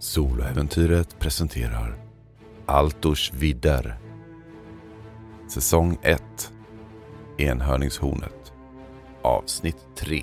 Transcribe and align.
Soloäventyret 0.00 1.18
presenterar 1.18 1.96
Altors 2.66 3.32
vidder. 3.32 3.98
Säsong 5.48 5.98
1 6.02 6.52
Enhörningshornet. 7.38 8.52
Avsnitt 9.22 9.76
3 9.96 10.22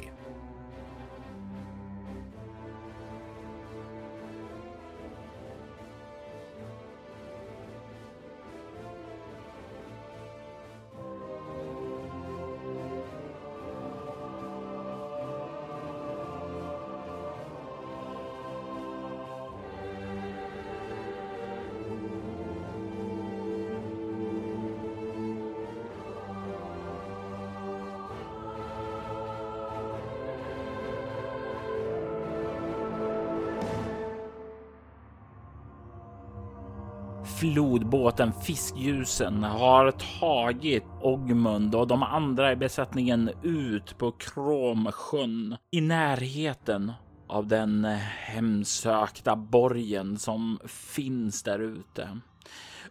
Båten 37.95 38.33
Fiskljusen 38.33 39.43
har 39.43 39.91
tagit 40.19 40.83
Ogmund 41.01 41.75
och 41.75 41.87
de 41.87 42.03
andra 42.03 42.51
i 42.51 42.55
besättningen 42.55 43.29
ut 43.43 43.97
på 43.97 44.11
Kromsjön 44.11 45.57
i 45.71 45.81
närheten 45.81 46.91
av 47.27 47.47
den 47.47 47.85
hemsökta 48.19 49.35
borgen 49.35 50.17
som 50.17 50.59
finns 50.65 51.43
där 51.43 51.59
ute. 51.59 52.19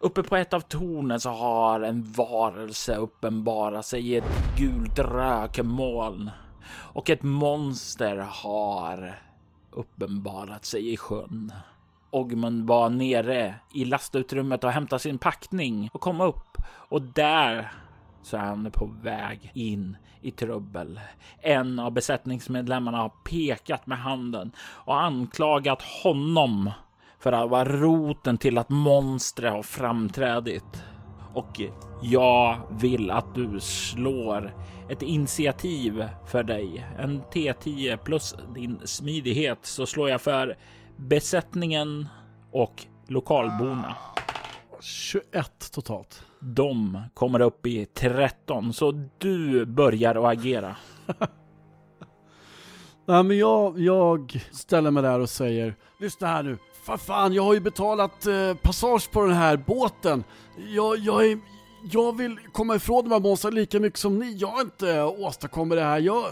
Uppe 0.00 0.22
på 0.22 0.36
ett 0.36 0.54
av 0.54 0.60
tornen 0.60 1.20
så 1.20 1.30
har 1.30 1.80
en 1.80 2.12
varelse 2.12 2.96
uppenbarat 2.96 3.86
sig 3.86 4.08
i 4.08 4.16
ett 4.16 4.58
gult 4.58 4.98
rökmoln 4.98 6.30
och 6.68 7.10
ett 7.10 7.22
monster 7.22 8.16
har 8.30 9.18
uppenbarat 9.70 10.64
sig 10.64 10.92
i 10.92 10.96
sjön. 10.96 11.52
Ogmund 12.14 12.66
var 12.66 12.90
nere 12.90 13.54
i 13.72 13.84
lastutrymmet 13.84 14.64
och 14.64 14.70
hämtade 14.70 15.00
sin 15.00 15.18
packning 15.18 15.90
och 15.92 16.00
kom 16.00 16.20
upp 16.20 16.58
och 16.66 17.02
där 17.02 17.72
så 18.22 18.36
är 18.36 18.40
han 18.40 18.70
på 18.70 18.90
väg 19.02 19.50
in 19.54 19.96
i 20.20 20.30
trubbel. 20.30 21.00
En 21.38 21.78
av 21.78 21.92
besättningsmedlemmarna 21.92 22.98
har 22.98 23.08
pekat 23.08 23.86
med 23.86 23.98
handen 23.98 24.52
och 24.58 25.02
anklagat 25.02 25.82
honom 25.82 26.70
för 27.18 27.32
att 27.32 27.50
vara 27.50 27.64
roten 27.64 28.38
till 28.38 28.58
att 28.58 28.68
monstret 28.68 29.52
har 29.52 29.62
framträdit. 29.62 30.84
Och 31.34 31.60
jag 32.02 32.58
vill 32.70 33.10
att 33.10 33.34
du 33.34 33.60
slår 33.60 34.54
ett 34.88 35.02
initiativ 35.02 36.08
för 36.26 36.42
dig. 36.42 36.86
En 36.98 37.22
T10 37.22 37.96
plus 37.96 38.34
din 38.54 38.80
smidighet 38.84 39.58
så 39.62 39.86
slår 39.86 40.10
jag 40.10 40.20
för 40.20 40.56
besättningen 40.96 42.08
och 42.52 42.86
lokalborna. 43.08 43.96
21 44.80 45.72
totalt. 45.72 46.22
De 46.40 47.02
kommer 47.14 47.40
upp 47.40 47.66
i 47.66 47.86
13, 47.86 48.72
så 48.72 49.08
du 49.18 49.66
börjar 49.66 50.14
att 50.14 50.38
agera. 50.38 50.76
Nej, 53.06 53.22
men 53.22 53.38
jag, 53.38 53.78
jag 53.78 54.46
ställer 54.52 54.90
mig 54.90 55.02
där 55.02 55.20
och 55.20 55.30
säger, 55.30 55.76
lyssna 56.00 56.26
här 56.26 56.42
nu. 56.42 56.58
För 56.86 56.96
fan, 56.96 57.32
jag 57.32 57.42
har 57.42 57.54
ju 57.54 57.60
betalat 57.60 58.26
eh, 58.26 58.54
passage 58.54 59.10
på 59.10 59.24
den 59.24 59.36
här 59.36 59.56
båten. 59.56 60.24
Jag, 60.74 60.98
jag, 60.98 61.26
är, 61.26 61.38
jag 61.90 62.16
vill 62.16 62.38
komma 62.52 62.74
ifrån 62.74 63.04
de 63.04 63.12
här 63.12 63.20
monstren 63.20 63.54
lika 63.54 63.80
mycket 63.80 63.98
som 63.98 64.18
ni. 64.18 64.32
Jag 64.32 64.48
har 64.48 64.60
inte 64.60 65.02
åstadkommit 65.02 65.78
det 65.78 65.84
här. 65.84 65.98
Jag, 65.98 66.24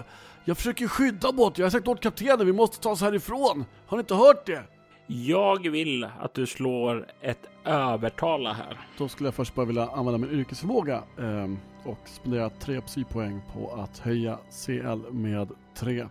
jag 0.45 0.57
försöker 0.57 0.89
skydda 0.89 1.33
båten. 1.33 1.55
Jag 1.63 1.67
har 1.67 1.71
sagt 1.71 1.89
åt 1.89 2.01
kaptenen, 2.01 2.47
vi 2.47 2.53
måste 2.53 2.81
ta 2.81 2.91
oss 2.91 3.01
härifrån. 3.01 3.65
Har 3.87 3.97
ni 3.97 4.01
inte 4.01 4.15
hört 4.15 4.47
det? 4.47 4.63
Jag 5.07 5.71
vill 5.71 6.05
att 6.21 6.35
du 6.35 6.47
slår 6.47 7.07
ett 7.21 7.47
övertala 7.65 8.53
här. 8.53 8.81
Då 8.99 9.09
skulle 9.09 9.27
jag 9.27 9.35
först 9.35 9.55
bara 9.55 9.67
vilja 9.67 9.89
använda 9.89 10.19
min 10.19 10.41
yrkesförmåga 10.41 11.03
eh, 11.19 11.51
och 11.85 11.99
spendera 12.05 12.51
tre 12.51 12.81
psypoäng 12.81 13.41
på 13.53 13.83
att 13.83 13.99
höja 13.99 14.39
CL 14.67 15.13
med 15.13 15.49
3 15.75 16.07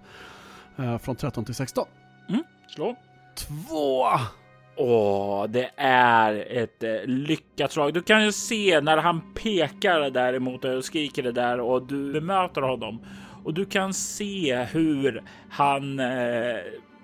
eh, 0.78 0.98
från 0.98 1.16
13 1.16 1.46
till 1.46 1.56
16. 1.56 1.88
Mm, 2.30 2.44
slå. 2.76 2.96
Två! 3.36 4.06
Åh, 4.76 5.46
det 5.48 5.72
är 5.78 6.46
ett 6.50 6.84
eh, 6.84 6.92
lyckat 7.06 7.72
slag. 7.72 7.94
Du 7.94 8.02
kan 8.02 8.26
ju 8.26 8.32
se 8.32 8.82
när 8.82 8.98
han 8.98 9.34
pekar 9.34 10.10
däremot 10.10 10.66
och 10.66 10.86
skriker 10.86 11.24
det 11.24 11.32
där 11.32 11.60
och 11.60 11.84
du 11.84 12.14
bemöter 12.14 12.62
honom 12.62 13.00
och 13.44 13.54
du 13.54 13.66
kan 13.66 13.94
se 13.94 14.56
hur 14.56 15.24
han 15.50 16.00
eh, 16.00 16.58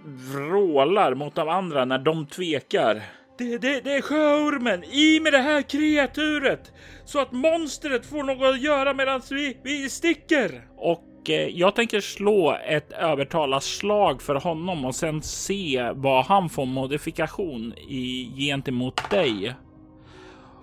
vrålar 0.05 1.15
mot 1.15 1.35
de 1.35 1.49
andra 1.49 1.85
när 1.85 1.99
de 1.99 2.25
tvekar. 2.25 3.01
Det, 3.37 3.57
det, 3.57 3.81
det 3.83 3.93
är 3.93 4.01
sjöormen! 4.01 4.83
I 4.83 5.19
med 5.19 5.33
det 5.33 5.41
här 5.41 5.61
kreaturet! 5.61 6.71
Så 7.05 7.19
att 7.19 7.31
monstret 7.31 8.05
får 8.05 8.23
något 8.23 8.55
att 8.55 8.61
göra 8.61 8.93
medan 8.93 9.21
vi, 9.29 9.57
vi 9.63 9.89
sticker! 9.89 10.67
Och 10.77 11.29
eh, 11.29 11.47
jag 11.47 11.75
tänker 11.75 11.99
slå 12.01 12.57
ett 12.67 12.91
övertalarslag 12.91 14.21
för 14.21 14.35
honom 14.35 14.85
och 14.85 14.95
sen 14.95 15.21
se 15.21 15.91
vad 15.95 16.25
han 16.25 16.49
får 16.49 16.65
modifikation 16.65 17.73
i 17.73 18.33
gentemot 18.37 19.09
dig. 19.09 19.53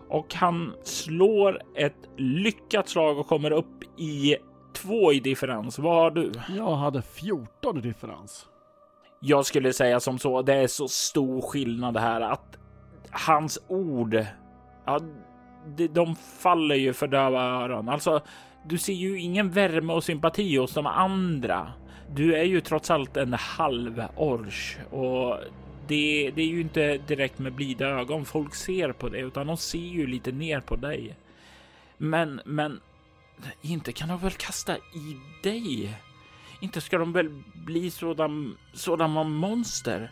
Och 0.08 0.34
han 0.34 0.72
slår 0.84 1.62
ett 1.76 2.08
lyckat 2.16 2.88
slag 2.88 3.18
och 3.18 3.26
kommer 3.26 3.50
upp 3.50 4.00
i 4.00 4.36
två 4.74 5.12
i 5.12 5.20
differens. 5.20 5.78
Vad 5.78 5.94
har 5.94 6.10
du? 6.10 6.32
Jag 6.48 6.76
hade 6.76 7.02
14 7.02 7.78
i 7.78 7.80
differens. 7.80 8.46
Jag 9.20 9.46
skulle 9.46 9.72
säga 9.72 10.00
som 10.00 10.18
så. 10.18 10.42
Det 10.42 10.54
är 10.54 10.66
så 10.66 10.88
stor 10.88 11.40
skillnad 11.40 11.96
här 11.96 12.20
att 12.20 12.58
hans 13.10 13.58
ord, 13.68 14.26
ja, 14.84 15.00
de, 15.90 16.16
faller 16.16 16.74
ju 16.74 16.92
för 16.92 17.06
döva 17.06 17.42
öron. 17.42 17.88
Alltså, 17.88 18.20
du 18.66 18.78
ser 18.78 18.92
ju 18.92 19.20
ingen 19.20 19.50
värme 19.50 19.92
och 19.92 20.04
sympati 20.04 20.56
hos 20.56 20.74
de 20.74 20.86
andra. 20.86 21.72
Du 22.14 22.36
är 22.36 22.44
ju 22.44 22.60
trots 22.60 22.90
allt 22.90 23.16
en 23.16 23.32
halv 23.32 24.02
ors 24.16 24.78
och 24.90 25.38
det, 25.86 26.30
det 26.34 26.42
är 26.42 26.46
ju 26.46 26.60
inte 26.60 26.98
direkt 26.98 27.38
med 27.38 27.52
blida 27.52 27.86
ögon 27.86 28.24
folk 28.24 28.54
ser 28.54 28.92
på 28.92 29.08
det, 29.08 29.18
utan 29.18 29.46
de 29.46 29.56
ser 29.56 29.78
ju 29.78 30.06
lite 30.06 30.32
ner 30.32 30.60
på 30.60 30.76
dig. 30.76 31.16
Men, 31.98 32.40
men 32.44 32.80
inte 33.62 33.92
kan 33.92 34.08
de 34.08 34.18
väl 34.18 34.32
kasta 34.32 34.76
i 34.76 35.16
dig? 35.42 35.96
Inte 36.60 36.80
ska 36.80 36.98
de 36.98 37.12
väl 37.12 37.42
bli 37.54 37.90
sådan, 37.90 38.56
sådana 38.72 39.24
monster? 39.24 40.10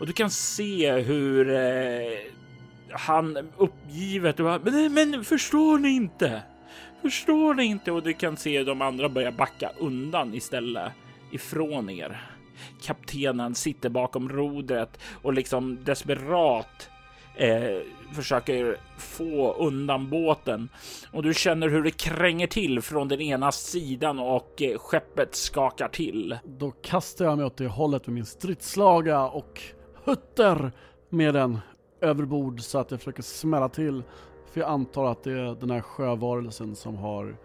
Och 0.00 0.06
du 0.06 0.12
kan 0.12 0.30
se 0.30 0.92
hur 0.92 1.50
eh, 1.50 2.18
han 2.90 3.50
uppgivet 3.56 4.40
och 4.40 4.60
men, 4.64 4.94
men 4.94 5.24
förstår 5.24 5.78
ni 5.78 5.88
inte? 5.88 6.42
Förstår 7.02 7.54
ni 7.54 7.64
inte? 7.64 7.92
Och 7.92 8.02
du 8.02 8.12
kan 8.12 8.36
se 8.36 8.58
hur 8.58 8.64
de 8.64 8.82
andra 8.82 9.08
börjar 9.08 9.32
backa 9.32 9.70
undan 9.78 10.34
istället 10.34 10.92
ifrån 11.32 11.90
er. 11.90 12.30
Kaptenen 12.82 13.54
sitter 13.54 13.88
bakom 13.88 14.28
rodret 14.28 15.00
och 15.22 15.32
liksom 15.32 15.84
desperat 15.84 16.90
eh, 17.36 17.78
försöker 18.14 18.76
få 18.98 19.52
undan 19.52 20.10
båten 20.10 20.68
och 21.12 21.22
du 21.22 21.34
känner 21.34 21.68
hur 21.68 21.82
det 21.82 21.90
kränger 21.90 22.46
till 22.46 22.80
från 22.80 23.08
den 23.08 23.20
ena 23.20 23.52
sidan 23.52 24.18
och 24.18 24.62
eh, 24.62 24.78
skeppet 24.78 25.34
skakar 25.34 25.88
till. 25.88 26.38
Då 26.44 26.70
kastar 26.70 27.24
jag 27.24 27.36
mig 27.36 27.46
åt 27.46 27.56
det 27.56 27.66
hållet 27.66 28.06
med 28.06 28.14
min 28.14 28.26
stridslaga 28.26 29.22
och 29.28 29.60
hutter 30.04 30.72
med 31.08 31.34
den 31.34 31.58
överbord 32.00 32.60
så 32.60 32.78
att 32.78 32.90
jag 32.90 33.00
försöker 33.00 33.22
smälla 33.22 33.68
till. 33.68 34.02
För 34.52 34.60
jag 34.60 34.70
antar 34.70 35.10
att 35.10 35.24
det 35.24 35.32
är 35.32 35.60
den 35.60 35.70
här 35.70 35.80
sjövarelsen 35.80 36.76
som 36.76 36.96
har 36.96 37.36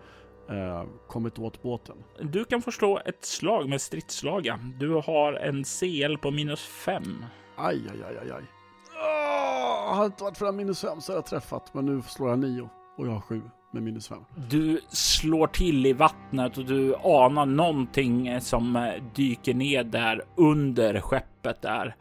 eh, 0.50 0.84
kommit 1.08 1.40
åt 1.40 1.62
båten. 1.62 1.96
Du 2.22 2.46
kan 2.46 2.62
förstå 2.62 3.02
ett 3.06 3.26
slag 3.26 3.70
med 3.70 3.82
stridslaga. 3.82 4.60
Du 4.80 4.90
har 4.90 5.34
en 5.34 5.64
CL 5.64 6.18
på 6.18 6.32
minus 6.32 6.62
fem. 6.66 7.26
Aj, 7.56 7.82
aj, 7.92 8.04
aj, 8.10 8.18
aj, 8.18 8.32
aj. 8.32 8.57
Oh, 9.00 9.96
har 9.96 10.06
inte 10.06 10.24
varit 10.24 10.38
för 10.38 10.52
minus 10.52 10.82
fem 10.82 11.02
så 11.02 11.12
har 11.12 11.18
jag 11.18 11.26
träffat, 11.26 11.74
men 11.74 11.86
nu 11.86 12.02
slår 12.02 12.30
jag 12.30 12.40
nio 12.40 12.70
och 12.98 13.08
jag 13.08 13.12
har 13.12 13.22
sju 13.22 13.42
med 13.74 13.84
minus 13.84 14.08
fem. 14.08 14.26
Du 14.50 14.82
slår 14.90 15.48
till 15.48 15.86
i 15.86 15.94
vattnet 15.94 16.58
och 16.58 16.66
du 16.66 16.96
anar 16.96 17.46
någonting 17.46 18.42
som 18.42 18.94
dyker 19.16 19.54
ner 19.54 19.84
där 19.84 20.22
under 20.36 21.02
skeppet 21.02 21.62
där. 21.62 21.96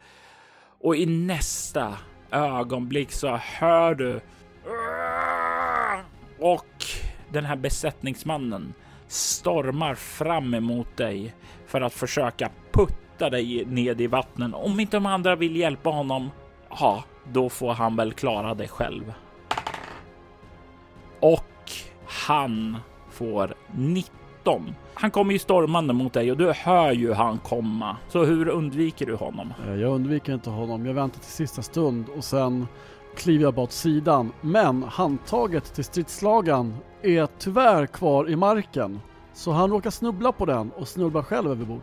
Och 0.81 0.95
i 0.95 1.05
nästa 1.05 1.97
ögonblick 2.31 3.11
så 3.11 3.35
hör 3.35 3.95
du 3.95 4.21
och 6.39 6.85
den 7.31 7.45
här 7.45 7.55
besättningsmannen 7.55 8.73
stormar 9.07 9.95
fram 9.95 10.53
emot 10.53 10.97
dig 10.97 11.33
för 11.65 11.81
att 11.81 11.93
försöka 11.93 12.49
putta 12.71 13.29
dig 13.29 13.65
ned 13.65 14.01
i 14.01 14.07
vattnet. 14.07 14.53
Om 14.53 14.79
inte 14.79 14.97
de 14.97 15.05
andra 15.05 15.35
vill 15.35 15.55
hjälpa 15.55 15.89
honom, 15.89 16.29
ja, 16.69 17.03
då 17.23 17.49
får 17.49 17.73
han 17.73 17.95
väl 17.95 18.13
klara 18.13 18.53
det 18.53 18.67
själv. 18.67 19.13
Och 21.19 21.71
han 22.05 22.77
får 23.09 23.53
19. 23.75 24.75
Han 24.93 25.11
kommer 25.11 25.33
ju 25.33 25.39
stormande 25.39 25.93
mot 25.93 26.13
dig 26.13 26.31
och 26.31 26.37
du 26.37 26.51
hör 26.51 26.91
ju 26.91 27.13
han 27.13 27.37
komma. 27.37 27.97
Så 28.07 28.25
hur 28.25 28.47
undviker 28.47 29.05
du 29.05 29.15
honom? 29.15 29.53
Eh, 29.67 29.75
jag 29.75 29.93
undviker 29.93 30.33
inte 30.33 30.49
honom. 30.49 30.85
Jag 30.85 30.93
väntar 30.93 31.19
till 31.19 31.31
sista 31.31 31.61
stund 31.61 32.05
och 32.17 32.23
sen 32.23 32.67
kliver 33.15 33.43
jag 33.43 33.53
bara 33.53 33.63
åt 33.63 33.71
sidan. 33.71 34.31
Men 34.41 34.83
handtaget 34.83 35.73
till 35.73 35.83
stridslagan 35.83 36.75
är 37.01 37.27
tyvärr 37.39 37.85
kvar 37.85 38.29
i 38.29 38.35
marken. 38.35 38.99
Så 39.33 39.51
han 39.51 39.69
råkar 39.69 39.89
snubbla 39.89 40.31
på 40.31 40.45
den 40.45 40.71
och 40.71 40.87
snubblar 40.87 41.21
själv 41.21 41.51
överbord. 41.51 41.81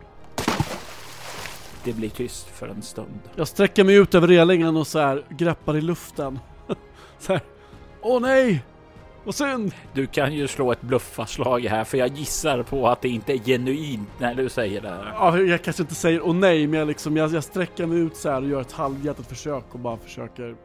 Det 1.85 1.93
blir 1.93 2.09
tyst 2.09 2.47
för 2.47 2.67
en 2.67 2.81
stund. 2.81 3.19
Jag 3.35 3.47
sträcker 3.47 3.83
mig 3.83 3.95
ut 3.95 4.15
över 4.15 4.27
relingen 4.27 4.77
och 4.77 4.87
så 4.87 4.99
här 4.99 5.25
greppar 5.29 5.77
i 5.77 5.81
luften. 5.81 6.39
så 7.19 7.33
här. 7.33 7.41
Åh 8.01 8.21
nej! 8.21 8.63
Vad 9.25 9.35
synd! 9.35 9.73
Du 9.93 10.07
kan 10.07 10.33
ju 10.33 10.47
slå 10.47 10.71
ett 10.71 10.81
bluffarslag 10.81 11.59
här, 11.59 11.83
för 11.83 11.97
jag 11.97 12.07
gissar 12.07 12.63
på 12.63 12.87
att 12.87 13.01
det 13.01 13.09
inte 13.09 13.33
är 13.33 13.37
genuint 13.37 14.09
när 14.19 14.35
du 14.35 14.49
säger 14.49 14.81
det. 14.81 14.89
här. 14.89 15.13
Ja, 15.13 15.39
jag 15.39 15.63
kanske 15.63 15.83
inte 15.83 15.95
säger 15.95 16.21
åh 16.21 16.35
nej, 16.35 16.67
men 16.67 16.79
jag, 16.79 16.87
liksom, 16.87 17.17
jag, 17.17 17.33
jag 17.33 17.43
sträcker 17.43 17.85
mig 17.85 17.97
ut 17.97 18.15
så 18.15 18.29
här 18.29 18.41
och 18.41 18.49
gör 18.49 18.61
ett 18.61 18.71
halvhjärtat 18.71 19.27
försök 19.27 19.63
och 19.71 19.79
bara 19.79 19.97
försöker 19.97 20.55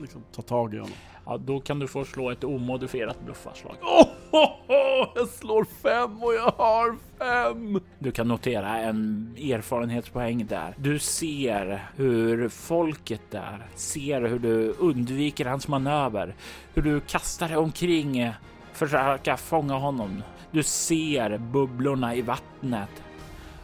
liksom, 0.00 0.24
ta 0.34 0.42
tag 0.42 0.74
i 0.74 0.78
honom. 0.78 0.92
Ja, 1.28 1.38
då 1.38 1.60
kan 1.60 1.78
du 1.78 1.88
få 1.88 2.04
slå 2.04 2.30
ett 2.30 2.44
omodifierat 2.44 3.20
bluffarslag. 3.24 3.76
Oh, 4.30 4.50
oh, 4.68 5.08
jag 5.14 5.28
slår 5.28 5.64
fem 5.64 6.22
och 6.22 6.34
jag 6.34 6.52
har 6.56 6.96
fem! 7.18 7.80
Du 7.98 8.12
kan 8.12 8.28
notera 8.28 8.78
en 8.78 9.34
erfarenhetspoäng 9.36 10.46
där. 10.46 10.74
Du 10.78 10.98
ser 10.98 11.88
hur 11.96 12.48
folket 12.48 13.20
där 13.30 13.66
ser 13.74 14.22
hur 14.22 14.38
du 14.38 14.70
undviker 14.70 15.46
hans 15.46 15.68
manöver, 15.68 16.34
hur 16.74 16.82
du 16.82 17.00
kastar 17.00 17.48
dig 17.48 17.56
omkring, 17.56 18.32
försöka 18.72 19.36
fånga 19.36 19.74
honom. 19.74 20.22
Du 20.50 20.62
ser 20.62 21.38
bubblorna 21.38 22.14
i 22.14 22.22
vattnet 22.22 23.02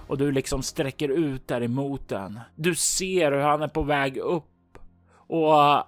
och 0.06 0.19
du 0.19 0.32
liksom 0.32 0.62
sträcker 0.62 1.08
ut 1.08 1.49
där 1.49 1.62
emot 1.62 2.08
den. 2.08 2.40
Du 2.55 2.75
ser 2.75 3.32
hur 3.32 3.40
han 3.40 3.62
är 3.62 3.69
på 3.69 3.82
väg 3.82 4.16
upp 4.16 4.78
och 5.26 5.84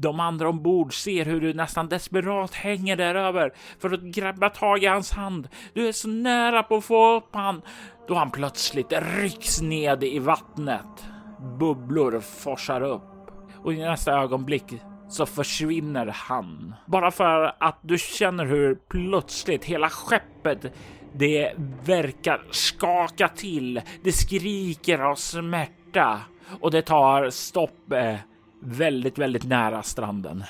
de 0.00 0.20
andra 0.20 0.48
ombord 0.48 0.94
ser 0.94 1.24
hur 1.24 1.40
du 1.40 1.54
nästan 1.54 1.88
desperat 1.88 2.54
hänger 2.54 2.96
där 2.96 3.14
över 3.14 3.52
för 3.78 3.90
att 3.90 4.02
grabba 4.02 4.50
tag 4.50 4.82
i 4.82 4.86
hans 4.86 5.12
hand. 5.12 5.48
Du 5.74 5.88
är 5.88 5.92
så 5.92 6.08
nära 6.08 6.62
på 6.62 6.76
att 6.76 6.84
få 6.84 7.16
upp 7.16 7.34
han 7.34 7.62
då 8.08 8.14
han 8.14 8.30
plötsligt 8.30 8.92
rycks 8.92 9.60
ned 9.60 10.04
i 10.04 10.18
vattnet. 10.18 11.04
Bubblor 11.58 12.20
forsar 12.20 12.80
upp 12.80 13.02
och 13.64 13.72
i 13.72 13.76
nästa 13.76 14.12
ögonblick 14.12 14.74
så 15.08 15.26
försvinner 15.26 16.06
han. 16.06 16.74
Bara 16.86 17.10
för 17.10 17.52
att 17.60 17.78
du 17.82 17.98
känner 17.98 18.46
hur 18.46 18.74
plötsligt 18.74 19.64
hela 19.64 19.90
skeppet 19.90 20.74
det 21.12 21.52
verkar 21.84 22.42
skaka 22.50 23.28
till. 23.28 23.80
Det 24.02 24.12
skriker 24.12 24.98
av 24.98 25.14
smärta 25.14 26.20
och 26.60 26.70
det 26.70 26.82
tar 26.82 27.30
stopp 27.30 27.92
eh, 27.92 28.14
väldigt, 28.60 29.18
väldigt 29.18 29.44
nära 29.44 29.82
stranden. 29.82 30.44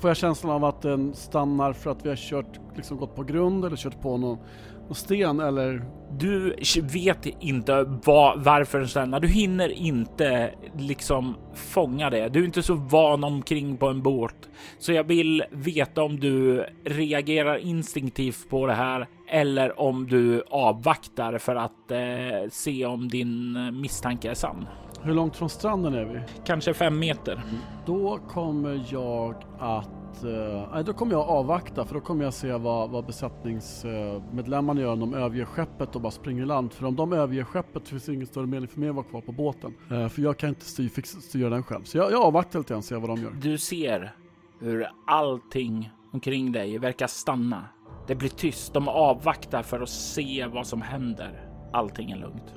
Får 0.00 0.10
jag 0.10 0.16
känslan 0.16 0.52
av 0.52 0.64
att 0.64 0.82
den 0.82 1.14
stannar 1.14 1.72
för 1.72 1.90
att 1.90 2.04
vi 2.04 2.08
har 2.08 2.16
kört, 2.16 2.60
liksom 2.76 2.96
gått 2.96 3.16
på 3.16 3.22
grund 3.22 3.64
eller 3.64 3.76
kört 3.76 4.00
på 4.00 4.16
någon, 4.16 4.38
någon 4.86 4.94
sten 4.94 5.40
eller? 5.40 5.84
Du 6.18 6.56
vet 6.82 7.26
inte 7.40 7.84
vad, 8.04 8.44
varför 8.44 8.78
den 8.78 8.88
stannar. 8.88 9.20
Du 9.20 9.28
hinner 9.28 9.68
inte 9.68 10.54
liksom 10.78 11.36
fånga 11.54 12.10
det. 12.10 12.28
Du 12.28 12.40
är 12.40 12.44
inte 12.44 12.62
så 12.62 12.74
van 12.74 13.24
omkring 13.24 13.76
på 13.76 13.86
en 13.86 14.02
båt, 14.02 14.48
så 14.78 14.92
jag 14.92 15.04
vill 15.04 15.44
veta 15.50 16.02
om 16.02 16.20
du 16.20 16.66
reagerar 16.84 17.56
instinktivt 17.56 18.50
på 18.50 18.66
det 18.66 18.74
här 18.74 19.06
eller 19.30 19.80
om 19.80 20.06
du 20.06 20.42
avvaktar 20.50 21.38
för 21.38 21.56
att 21.56 21.90
eh, 21.90 22.50
se 22.50 22.86
om 22.86 23.08
din 23.08 23.54
misstanke 23.80 24.30
är 24.30 24.34
sann. 24.34 24.66
Hur 25.02 25.14
långt 25.14 25.36
från 25.36 25.48
stranden 25.48 25.94
är 25.94 26.04
vi? 26.04 26.20
Kanske 26.44 26.74
fem 26.74 26.98
meter. 26.98 27.40
Då 27.86 28.18
kommer 28.28 28.86
jag 28.90 29.34
att... 29.58 30.24
eh, 30.24 30.68
nej, 30.72 30.84
då 30.84 30.92
kommer 30.92 31.12
jag 31.12 31.28
avvakta 31.28 31.84
för 31.84 31.94
då 31.94 32.00
kommer 32.00 32.24
jag 32.24 32.34
se 32.34 32.52
vad, 32.52 32.90
vad 32.90 33.06
besättningsmedlemmarna 33.06 34.80
gör 34.80 34.92
om 34.92 35.00
de 35.00 35.14
överger 35.14 35.44
skeppet 35.44 35.96
och 35.96 36.02
bara 36.02 36.10
springer 36.10 36.42
i 36.42 36.46
land. 36.46 36.72
För 36.72 36.86
om 36.86 36.96
de 36.96 37.12
överger 37.12 37.44
skeppet 37.44 37.88
finns 37.88 38.04
det 38.04 38.14
ingen 38.14 38.26
större 38.26 38.46
mening 38.46 38.68
för 38.68 38.80
mig 38.80 38.88
att 38.88 38.94
vara 38.94 39.06
kvar 39.06 39.20
på 39.20 39.32
båten. 39.32 39.74
Eh, 39.90 40.08
för 40.08 40.22
jag 40.22 40.36
kan 40.36 40.48
inte 40.48 40.64
styr, 40.64 40.90
styra 41.20 41.50
den 41.50 41.62
själv. 41.62 41.84
Så 41.84 41.98
jag, 41.98 42.12
jag 42.12 42.22
avvaktar 42.22 42.58
lite 42.58 42.68
grann 42.68 42.78
och 42.78 42.84
ser 42.84 42.96
vad 42.96 43.08
de 43.10 43.22
gör. 43.22 43.30
Du 43.30 43.58
ser 43.58 44.12
hur 44.60 44.88
allting 45.06 45.90
omkring 46.12 46.52
dig 46.52 46.78
verkar 46.78 47.06
stanna. 47.06 47.64
Det 48.06 48.14
blir 48.14 48.28
tyst. 48.28 48.74
De 48.74 48.88
avvaktar 48.88 49.62
för 49.62 49.80
att 49.80 49.88
se 49.88 50.46
vad 50.52 50.66
som 50.66 50.82
händer. 50.82 51.44
Allting 51.72 52.10
är 52.10 52.16
lugnt. 52.16 52.54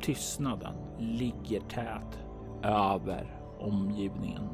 Tystnaden 0.00 0.74
ligger 0.98 1.60
tät 1.60 2.18
över 2.62 3.40
omgivningen. 3.58 4.48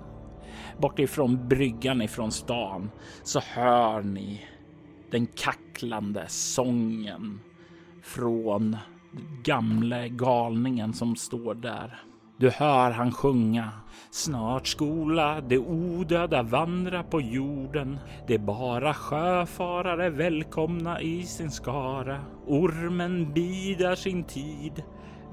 Bortifrån 0.79 1.49
bryggan 1.49 2.02
ifrån 2.02 2.32
stan 2.32 2.91
så 3.23 3.41
hör 3.41 4.02
ni 4.02 4.46
den 5.11 5.26
kacklande 5.26 6.25
sången 6.29 7.41
från 8.02 8.76
gamle 9.44 10.08
galningen 10.08 10.93
som 10.93 11.17
står 11.17 11.55
där. 11.55 12.00
Du 12.37 12.50
hör 12.50 12.90
han 12.90 13.12
sjunga. 13.12 13.70
Snart 14.11 14.67
skola 14.67 15.40
de 15.40 15.58
odöda 15.58 16.43
vandra 16.43 17.02
på 17.02 17.20
jorden. 17.20 17.99
Det 18.26 18.35
är 18.35 18.38
bara 18.38 18.94
sjöfarare 18.94 20.11
välkomna 20.11 21.00
i 21.00 21.23
sin 21.23 21.50
skara. 21.50 22.20
Ormen 22.47 23.32
bidar 23.32 23.94
sin 23.94 24.25
tid. 24.25 24.82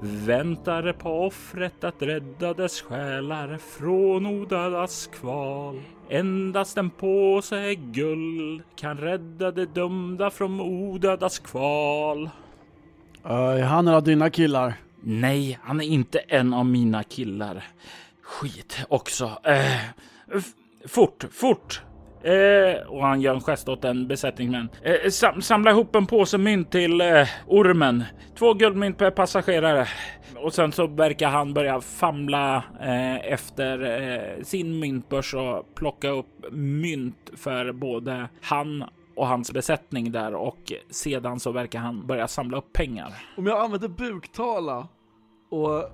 Väntar 0.04 0.92
på 0.92 1.26
offret 1.26 1.84
att 1.84 2.02
rädda 2.02 2.54
dess 2.54 2.80
själar 2.80 3.58
från 3.58 4.26
odödas 4.26 5.06
kval. 5.06 5.82
Endast 6.08 6.76
en 6.76 6.90
påse 6.90 7.74
guld 7.74 8.62
kan 8.76 8.98
rädda 8.98 9.50
de 9.50 9.64
dömda 9.64 10.30
från 10.30 10.60
odödas 10.60 11.38
kval. 11.38 12.30
Är 13.24 13.62
han 13.62 13.88
en 13.88 13.94
av 13.94 14.02
dina 14.02 14.30
killar? 14.30 14.74
Nej, 15.00 15.58
han 15.62 15.80
är 15.80 15.84
inte 15.84 16.18
en 16.18 16.54
av 16.54 16.66
mina 16.66 17.02
killar. 17.02 17.64
Skit 18.22 18.78
också. 18.88 19.38
F- 20.34 20.44
fort, 20.86 21.24
fort! 21.32 21.82
Eh, 22.24 22.86
och 22.88 23.02
han 23.02 23.20
gör 23.20 23.34
en 23.34 23.40
gest 23.40 23.68
åt 23.68 23.84
en 23.84 24.08
besättningsmän. 24.08 24.68
Eh, 24.82 25.10
sam 25.10 25.42
samla 25.42 25.70
ihop 25.70 25.96
en 25.96 26.06
påse 26.06 26.38
mynt 26.38 26.70
till 26.70 27.00
eh, 27.00 27.28
ormen. 27.46 28.04
Två 28.38 28.54
guldmynt 28.54 28.98
per 28.98 29.10
passagerare. 29.10 29.88
Och 30.36 30.54
sen 30.54 30.72
så 30.72 30.86
verkar 30.86 31.28
han 31.28 31.54
börja 31.54 31.80
famla 31.80 32.64
eh, 32.80 33.32
efter 33.32 34.00
eh, 34.00 34.42
sin 34.42 34.78
myntbörs 34.78 35.34
och 35.34 35.74
plocka 35.74 36.08
upp 36.08 36.52
mynt 36.52 37.30
för 37.36 37.72
både 37.72 38.28
han 38.42 38.84
och 39.16 39.26
hans 39.26 39.52
besättning 39.52 40.12
där 40.12 40.34
och 40.34 40.72
sedan 40.90 41.40
så 41.40 41.52
verkar 41.52 41.78
han 41.78 42.06
börja 42.06 42.28
samla 42.28 42.58
upp 42.58 42.72
pengar. 42.72 43.12
Om 43.36 43.46
jag 43.46 43.64
använder 43.64 43.88
buktala 43.88 44.88
och 45.50 45.90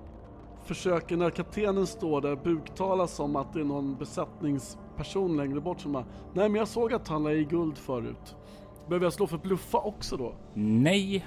försöker 0.69 1.17
när 1.17 1.29
kaptenen 1.29 1.87
står 1.87 2.21
där 2.21 2.35
buktala 2.35 3.07
som 3.07 3.35
att 3.35 3.53
det 3.53 3.59
är 3.59 3.63
någon 3.63 3.97
besättningsperson 3.97 5.37
längre 5.37 5.61
bort 5.61 5.79
som 5.81 5.91
bara 5.91 6.05
Nej 6.33 6.49
men 6.49 6.59
jag 6.59 6.67
såg 6.67 6.93
att 6.93 7.07
han 7.07 7.23
la 7.23 7.31
i 7.31 7.43
guld 7.43 7.77
förut. 7.77 8.35
Behöver 8.87 9.05
jag 9.05 9.13
slå 9.13 9.27
för 9.27 9.37
bluffa 9.37 9.77
också 9.77 10.17
då? 10.17 10.35
Nej, 10.53 11.25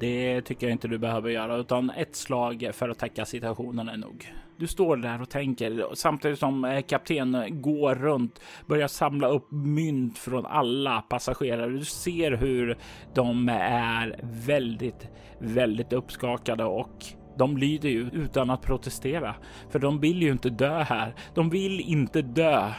det 0.00 0.42
tycker 0.42 0.66
jag 0.66 0.72
inte 0.72 0.88
du 0.88 0.98
behöver 0.98 1.30
göra, 1.30 1.56
utan 1.56 1.90
ett 1.90 2.16
slag 2.16 2.70
för 2.72 2.88
att 2.88 2.98
täcka 2.98 3.24
situationen 3.24 3.88
är 3.88 3.96
nog. 3.96 4.32
Du 4.56 4.66
står 4.66 4.96
där 4.96 5.22
och 5.22 5.30
tänker 5.30 5.94
samtidigt 5.94 6.38
som 6.38 6.82
kaptenen 6.88 7.42
kapten 7.42 7.62
går 7.62 7.94
runt, 7.94 8.40
börjar 8.66 8.88
samla 8.88 9.28
upp 9.28 9.50
mynt 9.50 10.18
från 10.18 10.46
alla 10.46 11.02
passagerare. 11.02 11.70
Du 11.70 11.84
ser 11.84 12.32
hur 12.32 12.78
de 13.14 13.48
är 13.48 14.20
väldigt, 14.22 15.08
väldigt 15.38 15.92
uppskakade 15.92 16.64
och 16.64 17.06
de 17.36 17.56
lyder 17.56 17.88
ju 17.88 18.10
utan 18.12 18.50
att 18.50 18.62
protestera, 18.62 19.34
för 19.70 19.78
de 19.78 20.00
vill 20.00 20.22
ju 20.22 20.32
inte 20.32 20.50
dö 20.50 20.82
här. 20.82 21.14
De 21.34 21.50
vill 21.50 21.80
inte 21.80 22.22
dö. 22.22 22.72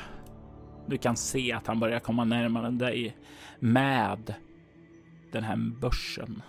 Du 0.88 0.98
kan 0.98 1.16
se 1.16 1.54
att 1.54 1.68
han 1.68 1.80
börjar 1.80 2.00
komma 2.00 2.24
närmare 2.24 2.72
dig 2.72 3.18
med 3.60 4.34
den 5.32 5.44
här 5.44 5.58
börsen 5.82 6.42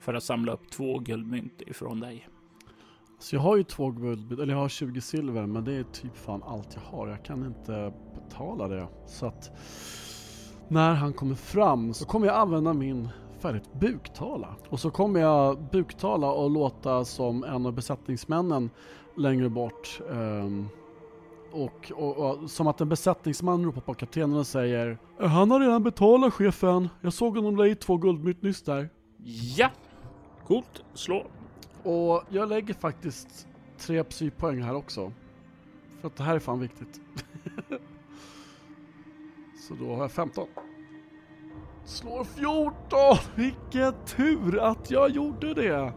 för 0.00 0.14
att 0.14 0.22
samla 0.22 0.52
upp 0.52 0.70
två 0.70 0.98
guldmynt 0.98 1.62
ifrån 1.66 2.00
dig. 2.00 2.28
Så 3.18 3.36
jag 3.36 3.40
har 3.40 3.56
ju 3.56 3.62
två 3.62 3.90
guldmynt, 3.90 4.40
eller 4.40 4.52
jag 4.52 4.60
har 4.60 4.68
20 4.68 5.00
silver 5.00 5.46
men 5.46 5.64
det 5.64 5.72
är 5.72 5.82
typ 5.82 6.16
fan 6.16 6.42
allt 6.42 6.74
jag 6.74 6.98
har. 6.98 7.08
Jag 7.08 7.24
kan 7.24 7.46
inte 7.46 7.92
betala 8.14 8.68
det. 8.68 8.88
Så 9.06 9.26
att 9.26 9.50
när 10.68 10.94
han 10.94 11.12
kommer 11.12 11.34
fram 11.34 11.94
så 11.94 12.06
kommer 12.06 12.26
jag 12.26 12.36
använda 12.36 12.72
min 12.72 13.08
färdigt 13.42 13.72
buktala. 13.72 14.56
Och 14.68 14.80
så 14.80 14.90
kommer 14.90 15.20
jag 15.20 15.58
buktala 15.72 16.32
och 16.32 16.50
låta 16.50 17.04
som 17.04 17.44
en 17.44 17.66
av 17.66 17.72
besättningsmännen 17.72 18.70
längre 19.16 19.48
bort. 19.48 20.00
Um, 20.08 20.68
och, 21.52 21.92
och, 21.94 22.16
och, 22.16 22.50
som 22.50 22.66
att 22.66 22.80
en 22.80 22.88
besättningsman 22.88 23.64
ropar 23.64 23.80
på 23.80 23.94
kaptenen 23.94 24.36
och 24.36 24.46
säger 24.46 24.98
Han 25.18 25.50
har 25.50 25.60
redan 25.60 25.82
betalat 25.82 26.34
chefen. 26.34 26.88
Jag 27.00 27.12
såg 27.12 27.36
honom 27.36 27.56
lägga 27.56 27.72
i 27.72 27.74
två 27.74 27.96
guldmynt 27.96 28.42
nyss 28.42 28.62
där. 28.62 28.88
Ja, 29.56 29.70
coolt. 30.46 30.84
Slå. 30.94 31.26
Och 31.82 32.22
jag 32.28 32.48
lägger 32.48 32.74
faktiskt 32.74 33.48
tre 33.78 34.04
psypoäng 34.04 34.62
här 34.62 34.74
också. 34.74 35.12
För 36.00 36.08
att 36.08 36.16
det 36.16 36.22
här 36.22 36.34
är 36.34 36.38
fan 36.38 36.60
viktigt. 36.60 37.00
Så 39.68 39.74
då 39.74 39.94
har 39.94 40.02
jag 40.02 40.12
15. 40.12 40.46
Slår 41.84 42.24
14! 42.24 42.74
Vilken 43.34 43.94
tur 44.06 44.58
att 44.58 44.90
jag 44.90 45.10
gjorde 45.10 45.54
det! 45.54 45.92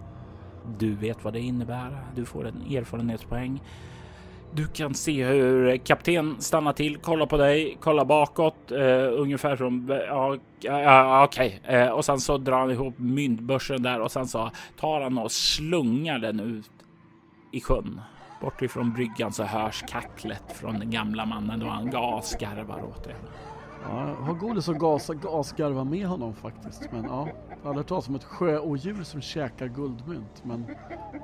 Du 0.78 0.96
vet 0.96 1.24
vad 1.24 1.34
det 1.34 1.40
innebär. 1.40 1.98
Du 2.16 2.26
får 2.26 2.48
en 2.48 2.62
erfarenhetspoäng. 2.62 3.62
Du 4.52 4.68
kan 4.68 4.94
se 4.94 5.26
hur 5.26 5.78
kapten 5.78 6.36
stannar 6.42 6.74
till, 6.74 6.98
kollar 6.98 7.26
på 7.26 7.38
dig, 7.38 7.78
kollar 7.80 8.06
bakåt, 8.06 8.72
eh, 8.72 9.22
ungefär 9.22 9.56
som 9.56 10.00
ja, 10.08 10.38
ja 10.60 11.24
okej. 11.24 11.62
Eh, 11.64 11.88
och 11.88 12.06
sen 12.06 12.20
så 12.20 12.38
drar 12.38 12.60
han 12.60 12.72
ihop 12.72 12.94
myntbörsen 12.98 13.84
där 13.84 14.02
och 14.02 14.12
sen 14.12 14.28
så 14.28 14.52
tar 14.80 15.02
han 15.02 15.18
och 15.18 15.32
slungar 15.32 16.20
den 16.20 16.40
ut 16.40 16.72
i 17.52 17.62
sjön. 17.62 18.02
Bort 18.42 18.62
ifrån 18.62 18.94
bryggan 18.94 19.34
så 19.34 19.44
hörs 19.44 19.84
kacklet 19.88 20.52
från 20.54 20.80
den 20.80 20.90
gamla 20.92 21.26
mannen 21.26 21.62
och 21.64 21.72
han 21.72 21.90
gasgarvar 21.90 22.84
åt 22.84 23.04
det. 23.04 23.16
Ja, 23.90 24.16
har 24.20 24.34
godis 24.34 24.68
och 24.68 24.80
gas, 24.80 25.10
gasgarva 25.10 25.84
med 25.84 26.08
honom 26.08 26.34
faktiskt. 26.34 26.92
Men 26.92 27.04
ja, 27.04 27.30
jag 27.50 27.68
hade 27.68 27.80
hört 27.80 27.88
talas 27.88 28.08
om 28.08 28.16
ett 28.16 28.24
sjöodjur 28.24 29.04
som 29.04 29.22
käkar 29.22 29.68
guldmynt. 29.68 30.44
Men 30.44 30.66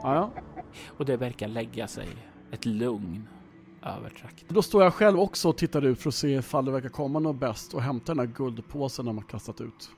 ja, 0.03 0.15
ja. 0.15 0.29
Och 0.87 1.05
det 1.05 1.17
verkar 1.17 1.47
lägga 1.47 1.87
sig 1.87 2.07
ett 2.51 2.65
lugn 2.65 3.27
över 3.81 4.09
trakten. 4.09 4.47
Då 4.55 4.61
står 4.61 4.83
jag 4.83 4.93
själv 4.93 5.19
också 5.19 5.49
och 5.49 5.57
tittar 5.57 5.85
ut 5.85 5.99
för 5.99 6.09
att 6.09 6.15
se 6.15 6.35
ifall 6.35 6.65
det 6.65 6.71
verkar 6.71 6.89
komma 6.89 7.19
något 7.19 7.35
bäst 7.39 7.73
och 7.73 7.81
hämtar 7.81 8.15
den 8.15 8.27
här 8.27 8.35
guldpåsen 8.35 9.05
de 9.05 9.17
har 9.17 9.23
kastat 9.23 9.61
ut. 9.61 9.91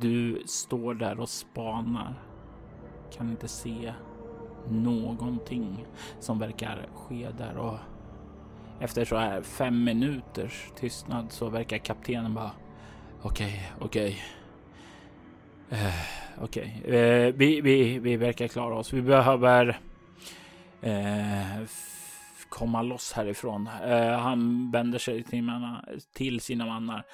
Du 0.00 0.42
står 0.46 0.94
där 0.94 1.20
och 1.20 1.28
spanar. 1.28 2.22
Kan 3.16 3.30
inte 3.30 3.48
se 3.48 3.92
någonting 4.68 5.86
som 6.20 6.38
verkar 6.38 6.88
ske 6.94 7.30
där 7.38 7.56
och 7.56 7.78
efter 8.80 9.04
så 9.04 9.16
här 9.16 9.42
fem 9.42 9.84
minuters 9.84 10.72
tystnad 10.80 11.32
så 11.32 11.48
verkar 11.48 11.78
kaptenen 11.78 12.34
bara 12.34 12.50
okej, 13.22 13.70
okay, 13.76 13.86
okej. 13.86 14.04
Okay. 14.04 14.34
Uh, 15.72 15.94
okej, 16.38 16.82
okay. 16.84 17.26
uh, 17.26 17.34
vi, 17.34 17.60
vi, 17.60 17.98
vi 17.98 18.16
verkar 18.16 18.48
klara 18.48 18.74
oss. 18.74 18.92
Vi 18.92 19.02
behöver 19.02 19.80
uh, 20.86 21.66
komma 22.48 22.82
loss 22.82 23.12
härifrån. 23.12 23.68
Uh, 23.86 24.10
han 24.10 24.70
vänder 24.70 24.98
sig 24.98 25.22
till, 25.22 25.42
manna, 25.42 25.84
till 26.14 26.40
sina 26.40 26.66
mannar. 26.66 27.04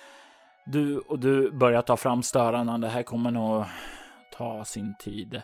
Du 0.66 0.98
och 0.98 1.18
du 1.18 1.50
börjar 1.50 1.82
ta 1.82 1.96
fram 1.96 2.22
störarna. 2.22 2.78
Det 2.78 2.88
här 2.88 3.02
kommer 3.02 3.30
nog 3.30 3.64
ta 4.32 4.64
sin 4.64 4.94
tid. 4.98 5.42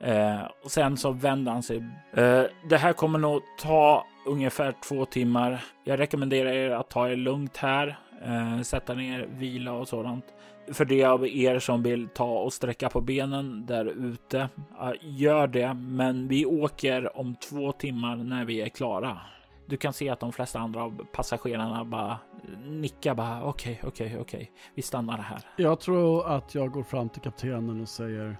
Eh, 0.00 0.40
och 0.64 0.70
sen 0.70 0.96
så 0.96 1.12
vänder 1.12 1.52
han 1.52 1.62
sig. 1.62 1.76
Eh, 2.12 2.42
det 2.68 2.76
här 2.76 2.92
kommer 2.92 3.18
nog 3.18 3.42
ta 3.58 4.06
ungefär 4.26 4.74
två 4.88 5.04
timmar. 5.04 5.64
Jag 5.84 5.98
rekommenderar 5.98 6.50
er 6.50 6.70
att 6.70 6.90
ta 6.90 7.08
er 7.08 7.16
lugnt 7.16 7.56
här, 7.56 7.98
eh, 8.24 8.60
sätta 8.62 8.94
ner, 8.94 9.28
vila 9.30 9.72
och 9.72 9.88
sådant. 9.88 10.24
För 10.72 10.84
de 10.84 11.04
av 11.04 11.26
er 11.26 11.58
som 11.58 11.82
vill 11.82 12.08
ta 12.08 12.38
och 12.38 12.52
sträcka 12.52 12.88
på 12.88 13.00
benen 13.00 13.66
där 13.66 13.84
ute, 13.84 14.48
eh, 14.80 14.92
gör 15.00 15.46
det. 15.46 15.74
Men 15.74 16.28
vi 16.28 16.46
åker 16.46 17.18
om 17.18 17.34
två 17.34 17.72
timmar 17.72 18.16
när 18.16 18.44
vi 18.44 18.60
är 18.60 18.68
klara. 18.68 19.18
Du 19.66 19.76
kan 19.76 19.92
se 19.92 20.08
att 20.08 20.20
de 20.20 20.32
flesta 20.32 20.58
andra 20.58 20.82
av 20.82 21.06
passagerarna 21.12 21.84
bara 21.84 22.18
nickar 22.66 23.14
bara 23.14 23.42
okej, 23.42 23.72
okay, 23.72 23.88
okej, 23.88 24.06
okay, 24.06 24.20
okej. 24.20 24.40
Okay. 24.40 24.46
Vi 24.74 24.82
stannar 24.82 25.18
här. 25.18 25.40
Jag 25.56 25.80
tror 25.80 26.26
att 26.28 26.54
jag 26.54 26.70
går 26.70 26.82
fram 26.82 27.08
till 27.08 27.22
kaptenen 27.22 27.80
och 27.80 27.88
säger 27.88 28.36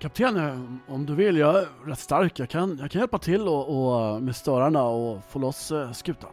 kapten, 0.00 0.80
om 0.86 1.06
du 1.06 1.14
vill, 1.14 1.36
jag 1.36 1.58
är 1.58 1.68
rätt 1.86 1.98
stark. 1.98 2.38
Jag 2.38 2.48
kan, 2.48 2.78
jag 2.80 2.90
kan 2.90 3.00
hjälpa 3.00 3.18
till 3.18 3.48
och, 3.48 3.68
och 3.68 4.22
med 4.22 4.36
störarna 4.36 4.82
och 4.82 5.24
få 5.24 5.38
loss 5.38 5.72
skutan. 5.92 6.30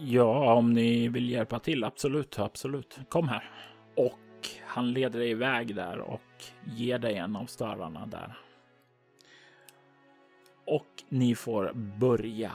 Ja, 0.00 0.54
om 0.54 0.72
ni 0.72 1.08
vill 1.08 1.30
hjälpa 1.30 1.58
till, 1.58 1.84
absolut, 1.84 2.38
absolut. 2.38 2.98
Kom 3.08 3.28
här. 3.28 3.50
Och 3.96 4.48
han 4.66 4.92
leder 4.92 5.18
dig 5.18 5.30
iväg 5.30 5.74
där 5.74 5.98
och 5.98 6.20
ger 6.64 6.98
dig 6.98 7.16
en 7.16 7.36
av 7.36 7.46
störarna 7.46 8.06
där. 8.06 8.38
Och 10.66 10.86
ni 11.08 11.34
får 11.34 11.72
börja 11.74 12.52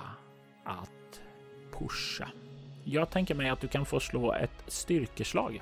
att 0.64 1.22
pusha. 1.72 2.28
Jag 2.84 3.10
tänker 3.10 3.36
mig 3.36 3.50
att 3.50 3.62
du 3.62 3.68
kan 3.68 3.86
få 3.86 4.00
slå 4.00 4.34
ett 4.34 4.64
styrkeslag. 4.68 5.62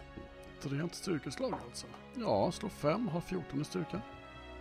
Ett 0.68 0.74
rent 0.74 0.96
styrkeslag 0.96 1.54
alltså? 1.54 1.88
Ja, 2.16 2.52
slå 2.52 2.70
5, 2.70 3.08
har 3.08 3.22
14 3.22 3.62
i 3.62 3.64
styrka. 3.64 4.02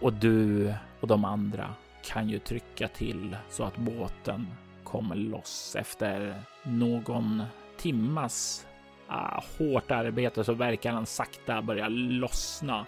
Och 0.00 0.12
du 0.12 0.74
och 1.00 1.08
de 1.08 1.24
andra 1.24 1.74
kan 2.04 2.28
ju 2.28 2.38
trycka 2.38 2.88
till 2.88 3.36
så 3.50 3.64
att 3.64 3.76
båten 3.76 4.46
kommer 4.84 5.14
loss 5.16 5.76
efter 5.78 6.42
någon 6.62 7.42
timmas 7.76 8.66
ah, 9.06 9.42
hårt 9.58 9.90
arbete 9.90 10.44
så 10.44 10.52
verkar 10.52 10.92
den 10.92 11.06
sakta 11.06 11.62
börja 11.62 11.88
lossna 11.88 12.86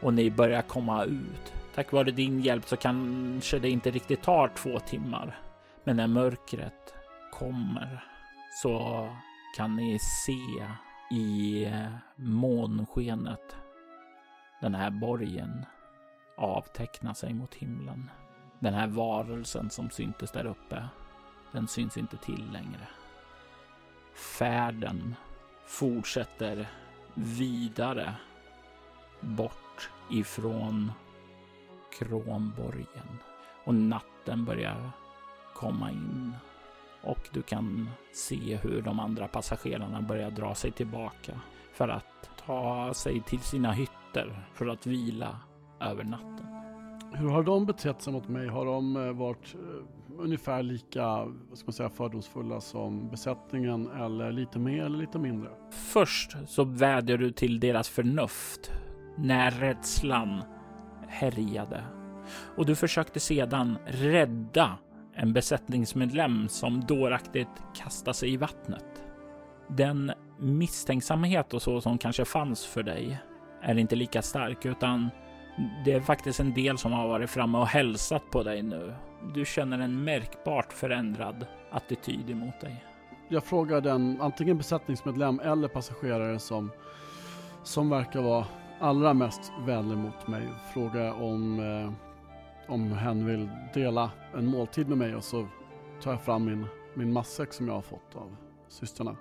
och 0.00 0.14
ni 0.14 0.30
börjar 0.30 0.62
komma 0.62 1.04
ut. 1.04 1.52
Tack 1.74 1.92
vare 1.92 2.10
din 2.10 2.40
hjälp 2.40 2.68
så 2.68 2.76
kanske 2.76 3.58
det 3.58 3.70
inte 3.70 3.90
riktigt 3.90 4.22
tar 4.22 4.48
två 4.48 4.78
timmar. 4.78 5.40
Men 5.84 5.96
när 5.96 6.06
mörkret 6.06 6.94
kommer 7.32 8.04
så 8.62 9.08
kan 9.56 9.76
ni 9.76 9.98
se 10.26 10.66
i 11.10 11.72
månskenet 12.16 13.56
den 14.60 14.74
här 14.74 14.90
borgen 14.90 15.66
avtecknar 16.36 17.14
sig 17.14 17.34
mot 17.34 17.54
himlen. 17.54 18.10
Den 18.58 18.74
här 18.74 18.86
varelsen 18.86 19.70
som 19.70 19.90
syntes 19.90 20.30
där 20.30 20.46
uppe, 20.46 20.88
den 21.52 21.68
syns 21.68 21.96
inte 21.96 22.16
till 22.16 22.52
längre. 22.52 22.88
Färden 24.14 25.14
fortsätter 25.66 26.68
vidare 27.14 28.14
bort 29.20 29.90
ifrån 30.10 30.92
Kronborgen 31.98 33.18
och 33.64 33.74
natten 33.74 34.44
börjar 34.44 34.90
komma 35.54 35.90
in 35.90 36.34
och 37.02 37.28
du 37.32 37.42
kan 37.42 37.90
se 38.12 38.56
hur 38.56 38.82
de 38.82 39.00
andra 39.00 39.28
passagerarna 39.28 40.02
börjar 40.02 40.30
dra 40.30 40.54
sig 40.54 40.70
tillbaka 40.70 41.40
för 41.72 41.88
att 41.88 42.30
ta 42.46 42.94
sig 42.94 43.22
till 43.22 43.40
sina 43.40 43.72
hytter 43.72 44.48
för 44.54 44.66
att 44.66 44.86
vila 44.86 45.38
över 45.80 46.04
natten. 46.04 46.46
Hur 47.14 47.28
har 47.28 47.42
de 47.42 47.66
betett 47.66 48.02
sig 48.02 48.12
mot 48.12 48.28
mig? 48.28 48.48
Har 48.48 48.66
de 48.66 48.96
eh, 48.96 49.12
varit 49.12 49.54
uh, 49.54 49.84
ungefär 50.18 50.62
lika 50.62 51.26
ska 51.54 51.66
man 51.66 51.72
säga, 51.72 51.88
fördomsfulla 51.88 52.60
som 52.60 53.08
besättningen 53.10 53.90
eller 53.90 54.32
lite 54.32 54.58
mer 54.58 54.84
eller 54.84 54.98
lite 54.98 55.18
mindre? 55.18 55.50
Först 55.70 56.36
så 56.46 56.64
vädjar 56.64 57.16
du 57.18 57.32
till 57.32 57.60
deras 57.60 57.88
förnuft 57.88 58.72
när 59.16 59.50
rädslan 59.50 60.42
härjade 61.08 61.84
och 62.56 62.66
du 62.66 62.74
försökte 62.74 63.20
sedan 63.20 63.78
rädda 63.86 64.78
en 65.18 65.32
besättningsmedlem 65.32 66.48
som 66.48 66.80
dåraktigt 66.80 67.62
kastar 67.74 68.12
sig 68.12 68.32
i 68.32 68.36
vattnet. 68.36 69.02
Den 69.68 70.12
misstänksamhet 70.38 71.54
och 71.54 71.62
så 71.62 71.80
som 71.80 71.98
kanske 71.98 72.24
fanns 72.24 72.66
för 72.66 72.82
dig 72.82 73.18
är 73.62 73.78
inte 73.78 73.96
lika 73.96 74.22
stark 74.22 74.66
utan 74.66 75.10
det 75.84 75.92
är 75.92 76.00
faktiskt 76.00 76.40
en 76.40 76.54
del 76.54 76.78
som 76.78 76.92
har 76.92 77.08
varit 77.08 77.30
framme 77.30 77.58
och 77.58 77.66
hälsat 77.66 78.30
på 78.30 78.42
dig 78.42 78.62
nu. 78.62 78.94
Du 79.34 79.44
känner 79.44 79.78
en 79.78 80.04
märkbart 80.04 80.72
förändrad 80.72 81.46
attityd 81.70 82.30
emot 82.30 82.60
dig. 82.60 82.84
Jag 83.28 83.44
frågar 83.44 83.80
den 83.80 84.20
antingen 84.20 84.58
besättningsmedlem 84.58 85.40
eller 85.40 85.68
passagerare 85.68 86.38
som, 86.38 86.70
som 87.62 87.90
verkar 87.90 88.22
vara 88.22 88.46
allra 88.80 89.14
mest 89.14 89.52
vänlig 89.66 89.98
mot 89.98 90.28
mig. 90.28 90.42
Frågar 90.74 91.22
om, 91.22 91.60
eh, 91.60 92.07
om 92.68 92.92
hen 92.92 93.26
vill 93.26 93.48
dela 93.74 94.10
en 94.34 94.46
måltid 94.46 94.88
med 94.88 94.98
mig 94.98 95.14
och 95.14 95.24
så 95.24 95.48
tar 96.02 96.10
jag 96.10 96.22
fram 96.22 96.44
min, 96.44 96.66
min 96.94 97.12
matsäck 97.12 97.52
som 97.52 97.68
jag 97.68 97.74
har 97.74 97.82
fått 97.82 98.14
av 98.16 98.36
systrarna. 98.68 99.16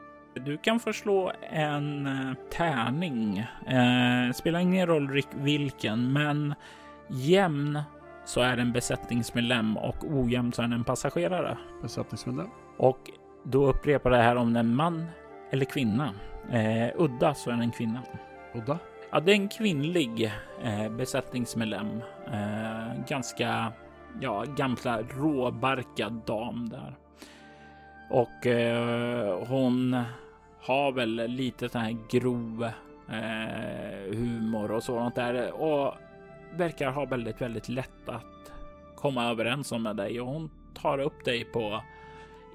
Du 0.46 0.58
kan 0.58 0.80
förslå 0.80 1.32
en 1.51 2.06
eh, 2.06 2.34
tärning. 2.51 3.38
Eh, 3.68 4.34
spelar 4.34 4.60
ingen 4.60 4.88
roll 4.88 5.22
vilken, 5.36 6.13
men 6.13 6.54
jämn 7.08 7.80
så 8.25 8.42
är 8.42 8.56
det 8.56 8.62
en 8.62 8.74
besättningsmedlem 8.74 9.77
och 9.77 9.96
ojämn 10.04 10.54
så 10.54 10.62
är 10.62 10.68
det 10.68 10.75
en 10.75 10.84
passagerare. 10.84 11.58
Besättningsmedlem. 11.82 12.48
Och 12.77 13.12
då 13.44 13.68
upprepar 13.68 14.10
det 14.10 14.18
här 14.18 14.36
om 14.36 14.54
det 14.54 14.60
är 14.60 14.63
en 14.63 14.75
man 14.75 15.06
eller 15.51 15.66
kvinna. 15.66 16.13
Eh, 16.51 16.89
udda 16.96 17.34
så 17.34 17.50
är 17.50 17.56
det 17.56 17.63
en 17.63 17.72
kvinna. 17.72 18.01
Udda? 18.54 18.80
Ja, 19.11 19.19
det 19.19 19.31
är 19.31 19.35
en 19.35 19.49
kvinnlig 19.49 20.31
eh, 20.63 20.89
besättningsmedlem. 20.89 22.01
Eh, 22.33 23.05
ganska, 23.07 23.73
ja, 24.21 24.45
gamla 24.57 25.01
råbarkad 25.01 26.21
dam 26.25 26.69
där. 26.69 26.95
Och 28.09 28.47
eh, 28.47 29.47
hon 29.47 30.03
har 30.61 30.91
väl 30.91 31.27
lite 31.27 31.69
sån 31.69 31.81
här 31.81 31.97
grov 32.09 32.63
eh, 33.09 34.17
humor 34.17 34.71
och 34.71 34.83
sådant 34.83 35.15
där 35.15 35.51
och 35.51 35.93
verkar 36.55 36.91
ha 36.91 37.05
väldigt, 37.05 37.41
väldigt 37.41 37.69
lätt 37.69 38.09
att 38.09 38.51
komma 38.95 39.29
överens 39.29 39.71
om 39.71 39.83
med 39.83 39.95
dig 39.95 40.21
och 40.21 40.27
hon 40.27 40.49
tar 40.73 40.99
upp 40.99 41.25
dig 41.25 41.45
på 41.45 41.81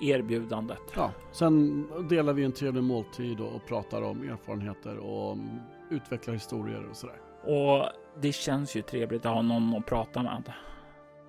erbjudandet. 0.00 0.82
Ja, 0.96 1.10
sen 1.32 1.86
delar 2.08 2.32
vi 2.32 2.44
en 2.44 2.52
trevlig 2.52 2.82
måltid 2.82 3.40
och 3.40 3.66
pratar 3.66 4.02
om 4.02 4.22
erfarenheter 4.22 4.96
och 4.96 5.32
mm, 5.32 5.60
utvecklar 5.92 6.34
historier 6.34 6.88
och 6.90 6.96
sådär. 6.96 7.16
Och 7.42 7.88
det 8.20 8.32
känns 8.32 8.76
ju 8.76 8.82
trevligt 8.82 9.26
att 9.26 9.34
ha 9.34 9.42
någon 9.42 9.76
att 9.76 9.86
prata 9.86 10.22
med. 10.22 10.52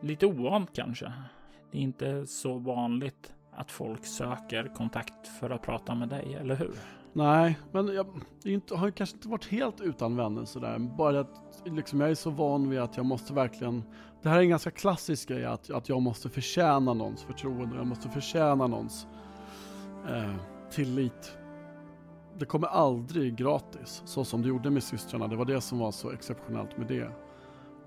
Lite 0.02 0.26
ovant 0.26 0.70
kanske. 0.74 1.14
Det 1.72 1.78
är 1.78 1.82
inte 1.82 2.28
så 2.28 2.58
vanligt 2.58 3.34
att 3.56 3.72
folk 3.72 4.06
söker 4.06 4.72
kontakt 4.76 5.28
för 5.28 5.50
att 5.50 5.62
prata 5.62 5.96
med 5.96 6.10
dig, 6.10 6.38
eller 6.40 6.56
hur? 6.56 6.74
Nej, 7.14 7.60
men 7.72 7.88
jag, 7.88 8.08
jag 8.44 8.78
har 8.78 8.92
kanske 8.92 9.16
inte 9.16 9.28
varit 9.28 9.48
helt 9.48 9.82
utan 9.82 10.16
vänner 10.16 10.46
sådär. 10.46 10.80
Bara 10.80 11.20
att 11.20 11.62
liksom, 11.66 12.02
jag 12.02 12.10
är 12.10 12.16
så 12.16 12.30
van 12.30 12.70
vid 12.70 12.80
att 12.80 12.98
jag 12.98 13.06
måste 13.06 13.34
verkligen... 13.34 13.84
Det 14.22 14.30
här 14.30 14.38
är 14.38 14.42
en 14.42 14.50
ganska 14.50 14.72
klassisk 14.72 15.30
grej, 15.30 15.46
att, 15.46 15.70
att 15.70 15.90
jag 15.90 16.02
måste 16.02 16.30
förtjäna 16.30 16.94
någons 16.94 17.24
förtroende. 17.24 17.76
Jag 17.76 17.88
måste 17.88 18.10
förtjäna 18.10 18.68
någons 18.68 19.08
eh, 20.10 20.36
tillit. 20.72 21.38
Det 22.40 22.46
kommer 22.46 22.68
aldrig 22.68 23.36
gratis, 23.36 24.02
så 24.06 24.26
som 24.26 24.42
det 24.42 24.48
gjorde 24.48 24.70
med 24.70 24.84
systrarna. 24.84 25.28
Det 25.28 25.36
var 25.36 25.46
det 25.46 25.62
som 25.62 25.80
var 25.80 25.92
så 25.92 26.12
exceptionellt 26.12 26.78
med 26.78 26.88
det. 26.88 27.12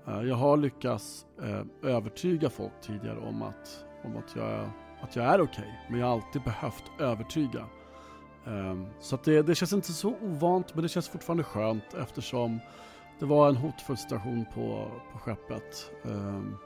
Eh, 0.07 0.21
jag 0.21 0.35
har 0.35 0.57
lyckats 0.57 1.25
eh, 1.41 1.89
övertyga 1.89 2.49
folk 2.49 2.73
tidigare 2.81 3.19
om 3.19 3.41
att, 3.41 3.85
om 4.03 4.17
att 4.17 4.35
jag 4.35 4.69
att 5.01 5.15
jag 5.15 5.25
är 5.25 5.41
okej, 5.41 5.63
okay, 5.63 5.73
men 5.89 5.99
jag 5.99 6.07
har 6.07 6.13
alltid 6.13 6.41
behövt 6.41 6.83
övertyga. 6.99 7.65
Ehm, 8.45 8.85
så 8.99 9.15
att 9.15 9.23
det, 9.23 9.41
det 9.41 9.55
känns 9.55 9.73
inte 9.73 9.93
så 9.93 10.15
ovant, 10.21 10.73
men 10.73 10.83
det 10.83 10.89
känns 10.89 11.09
fortfarande 11.09 11.43
skönt 11.43 11.93
eftersom 12.01 12.59
det 13.19 13.25
var 13.25 13.49
en 13.49 13.55
hotfull 13.55 13.97
situation 13.97 14.45
på, 14.53 14.91
på 15.13 15.19
skeppet. 15.19 15.91
Ehm, 16.05 16.57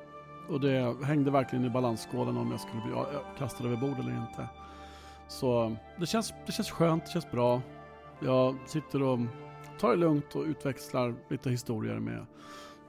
och 0.50 0.60
det 0.60 1.06
hängde 1.06 1.32
verkligen 1.32 1.66
i 1.66 1.70
balansskålen 1.70 2.38
om 2.38 2.52
jag 2.52 2.60
skulle 2.60 2.82
bli 2.82 2.94
kastad 3.38 3.64
över 3.64 3.78
bord 3.78 4.00
eller 4.00 4.12
inte. 4.12 4.48
Så 5.32 5.76
det 5.98 6.06
känns, 6.06 6.34
det 6.46 6.52
känns 6.52 6.72
skönt, 6.72 7.06
det 7.06 7.12
känns 7.12 7.32
bra. 7.32 7.62
Jag 8.20 8.56
sitter 8.66 9.04
och 9.04 9.20
tar 9.80 9.90
det 9.90 9.96
lugnt 9.96 10.36
och 10.36 10.44
utväxlar 10.44 11.16
lite 11.30 11.50
historier 11.50 12.00
med, 12.00 12.26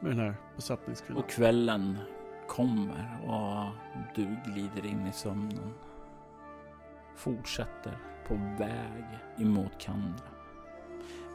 med 0.01 0.11
den 0.11 0.19
här 0.19 0.35
besättningskvinnan. 0.57 1.23
Och 1.23 1.31
kvällen 1.31 1.99
kommer 2.49 3.19
och 3.27 3.75
du 4.15 4.37
glider 4.47 4.87
in 4.87 5.07
i 5.07 5.13
sömnen. 5.13 5.75
Fortsätter 7.17 7.99
på 8.29 8.35
väg 8.35 9.05
emot 9.39 9.79
Kandra. 9.79 10.29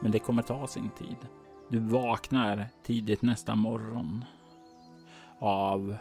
Men 0.02 0.10
det 0.10 0.18
kommer 0.18 0.42
ta 0.42 0.66
sin 0.66 0.90
tid. 0.90 1.16
Du 1.68 1.78
vaknar 1.78 2.66
tidigt 2.82 3.22
nästa 3.22 3.54
morgon 3.54 4.24
av 5.38 5.96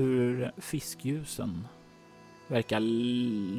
Hur 0.00 0.52
fiskljusen 0.56 1.66
verkar 2.48 2.80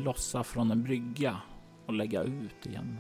lossa 0.04 0.44
från 0.44 0.72
en 0.72 0.84
brygga 0.84 1.38
och 1.86 1.94
lägga 1.94 2.24
ut 2.24 2.66
igen. 2.66 2.98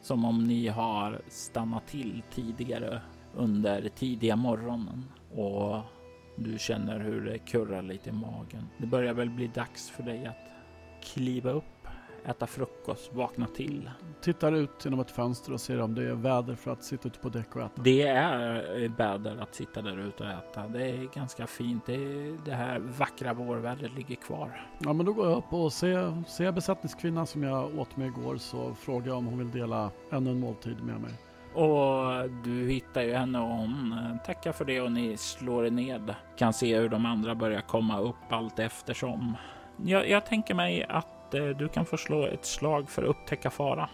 Som 0.00 0.24
om 0.24 0.44
ni 0.44 0.68
har 0.68 1.22
stannat 1.28 1.86
till 1.86 2.22
tidigare 2.30 3.02
under 3.34 3.88
tidiga 3.88 4.36
morgonen 4.36 5.04
och 5.32 5.80
du 6.36 6.58
känner 6.58 7.00
hur 7.00 7.24
det 7.24 7.38
kurrar 7.38 7.82
lite 7.82 8.10
i 8.10 8.12
magen. 8.12 8.68
Det 8.78 8.86
börjar 8.86 9.14
väl 9.14 9.30
bli 9.30 9.46
dags 9.46 9.90
för 9.90 10.02
dig 10.02 10.26
att 10.26 10.50
kliva 11.02 11.50
upp, 11.50 11.88
äta 12.24 12.46
frukost, 12.46 13.14
vakna 13.14 13.46
till. 13.46 13.90
Tittar 14.20 14.52
ut 14.52 14.84
genom 14.84 15.00
ett 15.00 15.10
fönster 15.10 15.52
och 15.52 15.60
ser 15.60 15.80
om 15.80 15.94
det 15.94 16.08
är 16.08 16.14
väder 16.14 16.54
för 16.54 16.72
att 16.72 16.84
sitta 16.84 17.08
ute 17.08 17.18
på 17.18 17.28
däck 17.28 17.56
och 17.56 17.62
äta. 17.62 17.82
Det 17.82 18.02
är 18.02 18.88
väder 18.88 19.42
att 19.42 19.54
sitta 19.54 19.82
där 19.82 19.98
ute 19.98 20.22
och 20.22 20.30
äta. 20.30 20.68
Det 20.68 20.90
är 20.90 21.14
ganska 21.14 21.46
fint. 21.46 21.86
Det, 21.86 21.94
är, 21.94 22.38
det 22.44 22.54
här 22.54 22.78
vackra 22.78 23.34
vårvädret 23.34 23.94
ligger 23.94 24.14
kvar. 24.14 24.66
Ja, 24.78 24.92
men 24.92 25.06
då 25.06 25.12
går 25.12 25.26
jag 25.28 25.36
upp 25.36 25.52
och 25.52 25.72
ser, 25.72 26.22
ser 26.28 26.52
besättningskvinnan 26.52 27.26
som 27.26 27.42
jag 27.42 27.78
åt 27.78 27.96
med 27.96 28.06
igår 28.06 28.36
så 28.36 28.74
frågar 28.74 29.06
jag 29.06 29.18
om 29.18 29.26
hon 29.26 29.38
vill 29.38 29.50
dela 29.50 29.90
ännu 30.10 30.30
en 30.30 30.40
måltid 30.40 30.82
med 30.82 31.00
mig. 31.00 31.12
Och 31.54 32.30
du 32.44 32.68
hittar 32.68 33.02
ju 33.02 33.14
henne 33.14 33.40
och 33.40 33.48
hon 33.48 33.92
eh, 33.92 34.26
tackar 34.26 34.52
för 34.52 34.64
det 34.64 34.80
och 34.80 34.92
ni 34.92 35.16
slår 35.16 35.66
er 35.66 35.70
ned. 35.70 36.14
Kan 36.36 36.52
se 36.52 36.78
hur 36.78 36.88
de 36.88 37.06
andra 37.06 37.34
börjar 37.34 37.60
komma 37.60 38.00
upp 38.00 38.32
allt 38.32 38.58
eftersom. 38.58 39.36
Jag, 39.76 40.08
jag 40.08 40.26
tänker 40.26 40.54
mig 40.54 40.84
att 40.88 41.06
eh, 41.06 41.13
du 41.40 41.68
kan 41.68 41.86
få 41.86 41.96
slå 41.96 42.26
ett 42.26 42.44
slag 42.44 42.90
för 42.90 43.02
att 43.02 43.08
upptäcka 43.08 43.50
fara. 43.50 43.88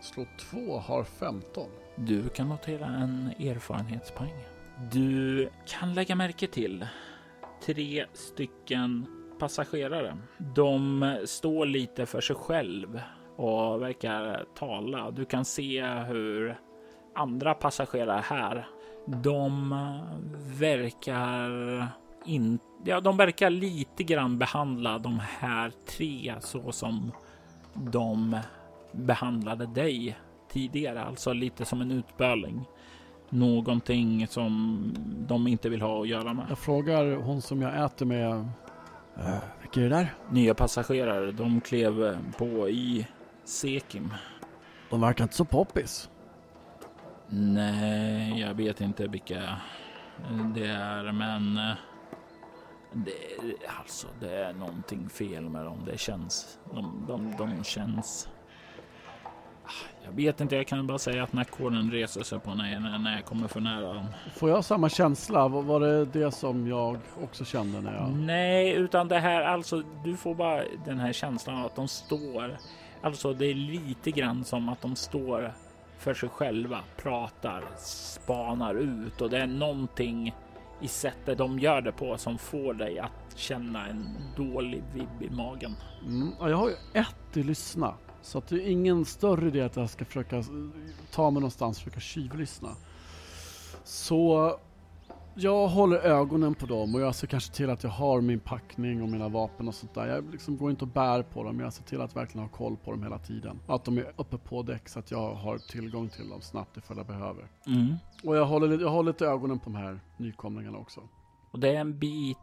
Slå 0.00 0.26
två 0.40 0.78
har 0.78 1.04
15. 1.04 1.68
Du 1.96 2.28
kan 2.28 2.48
notera 2.48 2.86
en 2.86 3.34
erfarenhetspoäng. 3.38 4.44
Du 4.92 5.48
kan 5.66 5.94
lägga 5.94 6.14
märke 6.14 6.46
till 6.46 6.86
tre 7.66 8.06
stycken 8.12 9.06
passagerare. 9.38 10.16
De 10.38 11.16
står 11.24 11.66
lite 11.66 12.06
för 12.06 12.20
sig 12.20 12.36
själv 12.36 13.00
och 13.36 13.82
verkar 13.82 14.44
tala. 14.54 15.10
Du 15.10 15.24
kan 15.24 15.44
se 15.44 15.84
hur 15.84 16.58
andra 17.14 17.54
passagerare 17.54 18.20
här, 18.20 18.66
de 19.06 19.70
verkar 20.58 21.88
in, 22.24 22.58
ja, 22.84 23.00
de 23.00 23.16
verkar 23.16 23.50
lite 23.50 24.02
grann 24.02 24.38
behandla 24.38 24.98
de 24.98 25.20
här 25.38 25.72
tre 25.86 26.34
så 26.40 26.72
som 26.72 27.12
de 27.74 28.38
behandlade 28.92 29.66
dig 29.66 30.18
tidigare, 30.50 31.04
alltså 31.04 31.32
lite 31.32 31.64
som 31.64 31.80
en 31.80 31.90
utböling. 31.90 32.64
Någonting 33.30 34.26
som 34.26 34.80
de 35.28 35.46
inte 35.46 35.68
vill 35.68 35.82
ha 35.82 36.02
att 36.02 36.08
göra 36.08 36.34
med. 36.34 36.46
Jag 36.48 36.58
frågar 36.58 37.16
hon 37.16 37.42
som 37.42 37.62
jag 37.62 37.84
äter 37.84 38.06
med. 38.06 38.30
Uh, 39.18 39.38
vilka 39.60 39.80
är 39.80 39.84
det 39.84 39.88
där? 39.88 40.14
Nya 40.30 40.54
passagerare. 40.54 41.32
De 41.32 41.60
klev 41.60 42.18
på 42.38 42.68
i 42.68 43.06
Sekim. 43.44 44.14
De 44.90 45.00
verkar 45.00 45.24
inte 45.24 45.36
så 45.36 45.44
poppis. 45.44 46.10
Nej, 47.28 48.40
jag 48.40 48.54
vet 48.54 48.80
inte 48.80 49.06
vilka 49.06 49.56
det 50.54 50.66
är, 50.66 51.12
men 51.12 51.58
eh, 51.58 51.74
det, 52.94 53.12
alltså, 53.80 54.06
det 54.20 54.34
är 54.34 54.52
någonting 54.52 55.08
fel 55.08 55.48
med 55.48 55.64
dem. 55.64 55.82
Det 55.86 55.98
känns, 55.98 56.58
de, 56.74 57.04
de, 57.08 57.34
de 57.38 57.64
känns. 57.64 58.28
Jag 60.04 60.12
vet 60.12 60.40
inte, 60.40 60.56
jag 60.56 60.66
kan 60.66 60.86
bara 60.86 60.98
säga 60.98 61.22
att 61.22 61.32
nackkoden 61.32 61.90
reser 61.90 62.22
sig 62.22 62.40
på 62.40 62.54
när, 62.54 62.98
när 62.98 63.14
jag 63.14 63.24
kommer 63.24 63.48
för 63.48 63.60
nära 63.60 63.94
dem. 63.94 64.06
Får 64.34 64.50
jag 64.50 64.64
samma 64.64 64.88
känsla? 64.88 65.48
Var 65.48 65.80
det 65.80 66.04
det 66.04 66.30
som 66.30 66.66
jag 66.66 66.98
också 67.22 67.44
kände 67.44 67.80
när 67.80 67.94
jag... 67.94 68.10
Nej, 68.10 68.72
utan 68.72 69.08
det 69.08 69.18
här 69.18 69.42
alltså, 69.42 69.82
du 70.04 70.16
får 70.16 70.34
bara 70.34 70.62
den 70.84 71.00
här 71.00 71.12
känslan 71.12 71.56
av 71.56 71.66
att 71.66 71.76
de 71.76 71.88
står. 71.88 72.58
Alltså, 73.02 73.32
det 73.32 73.46
är 73.46 73.54
lite 73.54 74.10
grann 74.10 74.44
som 74.44 74.68
att 74.68 74.82
de 74.82 74.96
står 74.96 75.52
för 75.98 76.14
sig 76.14 76.28
själva, 76.28 76.80
pratar, 76.96 77.64
spanar 77.78 78.74
ut 78.74 79.20
och 79.20 79.30
det 79.30 79.38
är 79.38 79.46
någonting 79.46 80.34
i 80.84 80.88
sättet 80.88 81.38
de 81.38 81.58
gör 81.58 81.80
det 81.80 81.92
på 81.92 82.18
som 82.18 82.38
får 82.38 82.74
dig 82.74 82.98
att 82.98 83.36
känna 83.36 83.86
en 83.86 84.06
dålig 84.36 84.82
vibb 84.94 85.22
i 85.22 85.30
magen. 85.30 85.76
Mm, 86.06 86.32
jag 86.40 86.56
har 86.56 86.68
ju 86.68 86.74
ett 86.92 87.36
i 87.36 87.42
lyssna 87.42 87.94
så 88.22 88.38
att 88.38 88.48
det 88.48 88.56
är 88.56 88.68
ingen 88.68 89.04
större 89.04 89.48
idé 89.48 89.60
att 89.60 89.76
jag 89.76 89.90
ska 89.90 90.04
försöka 90.04 90.44
ta 91.10 91.30
mig 91.30 91.40
någonstans 91.40 91.76
och 91.76 91.84
försöka 91.84 92.00
tjuvlyssna. 92.00 92.76
Så 93.84 94.52
jag 95.34 95.68
håller 95.68 95.96
ögonen 95.96 96.54
på 96.54 96.66
dem 96.66 96.94
och 96.94 97.00
jag 97.00 97.14
ser 97.14 97.26
kanske 97.26 97.54
till 97.54 97.70
att 97.70 97.82
jag 97.82 97.90
har 97.90 98.20
min 98.20 98.40
packning 98.40 99.02
och 99.02 99.08
mina 99.08 99.28
vapen 99.28 99.68
och 99.68 99.74
sånt 99.74 99.94
där. 99.94 100.06
Jag 100.06 100.30
liksom 100.32 100.56
går 100.56 100.70
inte 100.70 100.84
och 100.84 100.90
bär 100.90 101.22
på 101.22 101.42
dem, 101.42 101.60
jag 101.60 101.72
ser 101.72 101.84
till 101.84 102.00
att 102.00 102.16
verkligen 102.16 102.48
ha 102.48 102.56
koll 102.56 102.76
på 102.76 102.90
dem 102.90 103.02
hela 103.02 103.18
tiden. 103.18 103.60
Att 103.66 103.84
de 103.84 103.98
är 103.98 104.12
uppe 104.16 104.38
på 104.38 104.62
däck 104.62 104.88
så 104.88 104.98
att 104.98 105.10
jag 105.10 105.34
har 105.34 105.58
tillgång 105.58 106.08
till 106.08 106.28
dem 106.28 106.40
snabbt 106.40 106.76
ifall 106.76 106.96
jag 106.96 107.06
behöver. 107.06 107.44
Mm. 107.66 107.94
Och 108.24 108.36
jag 108.36 108.46
håller, 108.46 108.80
jag 108.80 108.90
håller 108.90 109.12
lite 109.12 109.26
ögonen 109.26 109.58
på 109.58 109.64
de 109.64 109.74
här 109.74 110.00
nykomlingarna 110.16 110.78
också. 110.78 111.00
Och 111.50 111.60
det 111.60 111.68
är 111.68 111.80
en 111.80 111.98
bit 111.98 112.38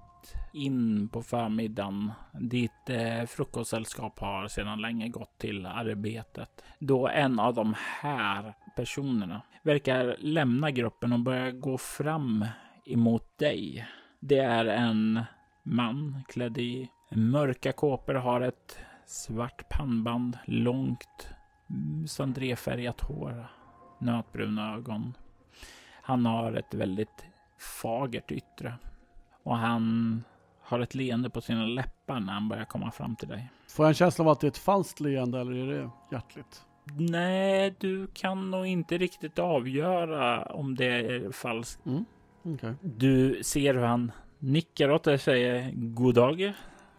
in 0.53 1.09
på 1.09 1.23
förmiddagen. 1.23 2.11
Ditt 2.33 2.89
eh, 2.89 3.25
frukostsällskap 3.27 4.19
har 4.19 4.47
sedan 4.47 4.81
länge 4.81 5.07
gått 5.07 5.37
till 5.37 5.65
arbetet. 5.65 6.63
Då 6.79 7.07
en 7.07 7.39
av 7.39 7.53
de 7.53 7.75
här 7.77 8.53
personerna 8.75 9.41
verkar 9.63 10.15
lämna 10.19 10.71
gruppen 10.71 11.13
och 11.13 11.19
börja 11.19 11.51
gå 11.51 11.77
fram 11.77 12.45
emot 12.85 13.37
dig. 13.37 13.87
Det 14.19 14.39
är 14.39 14.65
en 14.65 15.23
man 15.63 16.23
klädd 16.27 16.57
i 16.57 16.89
mörka 17.11 17.71
kåpor, 17.71 18.13
har 18.13 18.41
ett 18.41 18.77
svart 19.05 19.69
pannband 19.69 20.37
långt 20.45 21.29
mm, 21.69 22.07
sandréfärgat 22.07 23.01
hår, 23.01 23.47
nötbruna 23.99 24.73
ögon. 24.73 25.13
Han 26.01 26.25
har 26.25 26.53
ett 26.53 26.73
väldigt 26.73 27.25
fagert 27.81 28.31
yttre 28.31 28.73
och 29.43 29.57
han 29.57 30.23
har 30.61 30.79
ett 30.79 30.95
leende 30.95 31.29
på 31.29 31.41
sina 31.41 31.65
läppar 31.65 32.19
när 32.19 32.33
han 32.33 32.49
börjar 32.49 32.65
komma 32.65 32.91
fram 32.91 33.15
till 33.15 33.27
dig. 33.27 33.49
Får 33.67 33.85
jag 33.85 33.89
en 33.89 33.93
känsla 33.95 34.25
av 34.25 34.29
att 34.29 34.39
det 34.39 34.47
är 34.47 34.51
ett 34.51 34.57
falskt 34.57 34.99
leende 34.99 35.39
eller 35.39 35.53
är 35.53 35.67
det 35.67 35.89
hjärtligt? 36.11 36.65
Nej, 36.97 37.75
du 37.79 38.07
kan 38.07 38.51
nog 38.51 38.65
inte 38.65 38.97
riktigt 38.97 39.39
avgöra 39.39 40.45
om 40.45 40.75
det 40.75 40.85
är 40.85 41.31
falskt. 41.31 41.85
Mm. 41.85 42.05
Okay. 42.43 42.73
Du 42.81 43.43
ser 43.43 43.73
hur 43.73 43.81
han 43.81 44.11
nickar 44.39 44.91
åt 44.91 45.03
dig 45.03 45.13
och 45.13 45.21
säger 45.21 45.71
god 45.75 46.15
dag. 46.15 46.53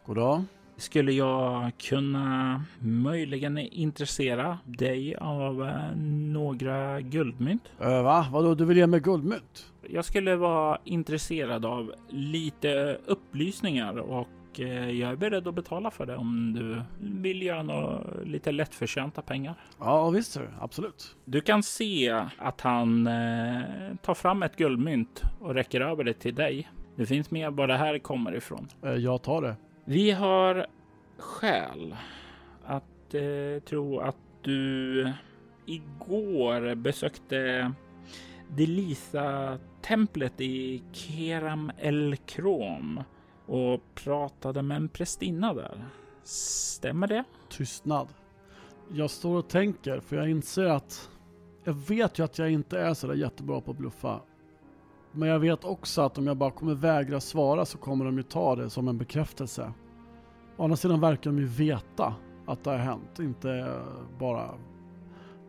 God 0.06 0.16
dag. 0.16 0.42
Skulle 0.76 1.12
jag 1.12 1.72
kunna 1.78 2.64
möjligen 2.78 3.58
intressera 3.58 4.58
dig 4.64 5.16
av 5.16 5.62
eh, 5.62 5.96
några 6.32 7.00
guldmynt? 7.00 7.72
Äh, 7.80 8.02
va? 8.02 8.26
Vadå, 8.32 8.54
du 8.54 8.64
vill 8.64 8.76
ge 8.76 8.86
mig 8.86 9.00
guldmynt? 9.00 9.72
Jag 9.90 10.04
skulle 10.04 10.36
vara 10.36 10.78
intresserad 10.84 11.66
av 11.66 11.92
lite 12.08 12.98
upplysningar 13.06 13.96
och 13.96 14.28
eh, 14.60 14.90
jag 14.90 15.10
är 15.10 15.16
beredd 15.16 15.48
att 15.48 15.54
betala 15.54 15.90
för 15.90 16.06
det 16.06 16.16
om 16.16 16.52
du 16.52 16.82
vill 17.20 17.42
göra 17.42 17.62
några 17.62 18.00
lite 18.24 18.52
lättförtjänta 18.52 19.22
pengar. 19.22 19.54
Ja, 19.78 20.10
visst 20.10 20.32
sir. 20.32 20.48
absolut. 20.60 21.16
Du 21.24 21.40
kan 21.40 21.62
se 21.62 22.10
att 22.38 22.60
han 22.60 23.06
eh, 23.06 23.60
tar 24.02 24.14
fram 24.14 24.42
ett 24.42 24.56
guldmynt 24.56 25.22
och 25.40 25.54
räcker 25.54 25.80
över 25.80 26.04
det 26.04 26.14
till 26.14 26.34
dig. 26.34 26.70
Det 26.96 27.06
finns 27.06 27.30
mer 27.30 27.50
var 27.50 27.66
det 27.66 27.76
här 27.76 27.98
kommer 27.98 28.34
ifrån. 28.36 28.68
Jag 28.98 29.22
tar 29.22 29.42
det. 29.42 29.56
Vi 29.84 30.10
har 30.10 30.66
skäl 31.18 31.96
att 32.64 33.14
eh, 33.14 33.62
tro 33.64 34.00
att 34.00 34.16
du 34.42 35.12
igår 35.66 36.74
besökte 36.74 37.72
Delisa-templet 38.48 40.40
i 40.40 40.82
Keram 40.92 41.72
El 41.78 42.16
Krom 42.16 43.00
och 43.46 43.80
pratade 43.94 44.62
med 44.62 44.76
en 44.76 44.88
prästinna 44.88 45.54
där. 45.54 45.84
Stämmer 46.22 47.06
det? 47.06 47.24
Tystnad. 47.48 48.08
Jag 48.92 49.10
står 49.10 49.36
och 49.38 49.48
tänker, 49.48 50.00
för 50.00 50.16
jag 50.16 50.30
inser 50.30 50.64
att 50.64 51.10
jag 51.64 51.72
vet 51.72 52.18
ju 52.18 52.24
att 52.24 52.38
jag 52.38 52.50
inte 52.50 52.78
är 52.80 52.94
sådär 52.94 53.14
jättebra 53.14 53.60
på 53.60 53.70
att 53.70 53.78
bluffa. 53.78 54.20
Men 55.12 55.28
jag 55.28 55.38
vet 55.38 55.64
också 55.64 56.02
att 56.02 56.18
om 56.18 56.26
jag 56.26 56.36
bara 56.36 56.50
kommer 56.50 56.74
vägra 56.74 57.20
svara 57.20 57.64
så 57.64 57.78
kommer 57.78 58.04
de 58.04 58.16
ju 58.16 58.22
ta 58.22 58.56
det 58.56 58.70
som 58.70 58.88
en 58.88 58.98
bekräftelse. 58.98 59.72
Å 60.56 60.64
andra 60.64 60.76
sidan 60.76 61.00
verkar 61.00 61.30
de 61.30 61.38
ju 61.38 61.46
veta 61.46 62.14
att 62.46 62.64
det 62.64 62.70
har 62.70 62.78
hänt, 62.78 63.18
inte 63.18 63.82
bara... 64.18 64.50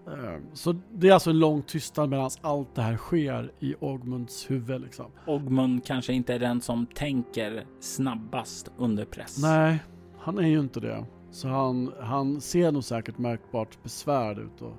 Eh, 0.08 0.40
så 0.54 0.76
det 0.94 1.10
är 1.10 1.14
alltså 1.14 1.30
en 1.30 1.40
lång 1.40 1.62
tystnad 1.62 2.10
medan 2.10 2.30
allt 2.42 2.76
det 2.76 2.82
här 2.82 2.98
sker 2.98 3.52
i 3.60 3.76
Ogmunds 3.80 4.52
huvud 4.52 4.82
liksom. 4.82 5.06
Ogmund 5.28 5.86
kanske 5.86 6.14
inte 6.14 6.34
är 6.34 6.40
den 6.40 6.62
som 6.62 6.86
tänker 6.86 7.66
snabbast 7.80 8.72
under 8.78 9.06
press. 9.06 9.42
Nej, 9.42 9.84
han 10.20 10.38
är 10.38 10.48
ju 10.48 10.60
inte 10.60 10.80
det. 10.80 11.06
Så 11.32 11.48
han, 11.48 11.94
han 12.00 12.42
ser 12.42 12.72
nog 12.72 12.84
säkert 12.84 13.18
märkbart 13.18 13.84
besvärd 13.84 14.38
ut 14.38 14.62
och 14.62 14.78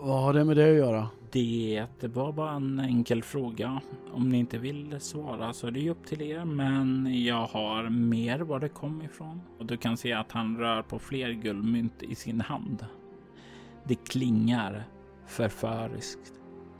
vad 0.00 0.22
har 0.22 0.32
det 0.32 0.44
med 0.44 0.56
det 0.56 0.70
att 0.70 0.76
göra? 0.76 1.08
Det 1.32 1.86
var 2.02 2.32
bara 2.32 2.52
en 2.52 2.80
enkel 2.80 3.22
fråga. 3.22 3.80
Om 4.12 4.28
ni 4.28 4.38
inte 4.38 4.58
vill 4.58 5.00
svara 5.00 5.52
så 5.52 5.66
är 5.66 5.70
det 5.70 5.80
ju 5.80 5.90
upp 5.90 6.06
till 6.06 6.22
er. 6.22 6.44
Men 6.44 7.08
jag 7.24 7.46
har 7.46 7.90
mer 7.90 8.38
var 8.38 8.60
det 8.60 8.68
kom 8.68 9.02
ifrån. 9.02 9.40
Och 9.58 9.66
du 9.66 9.76
kan 9.76 9.96
se 9.96 10.12
att 10.12 10.32
han 10.32 10.56
rör 10.58 10.82
på 10.82 10.98
fler 10.98 11.30
guldmynt 11.30 12.02
i 12.02 12.14
sin 12.14 12.40
hand. 12.40 12.86
Det 13.84 13.94
klingar 13.94 14.84
förföriskt 15.26 16.32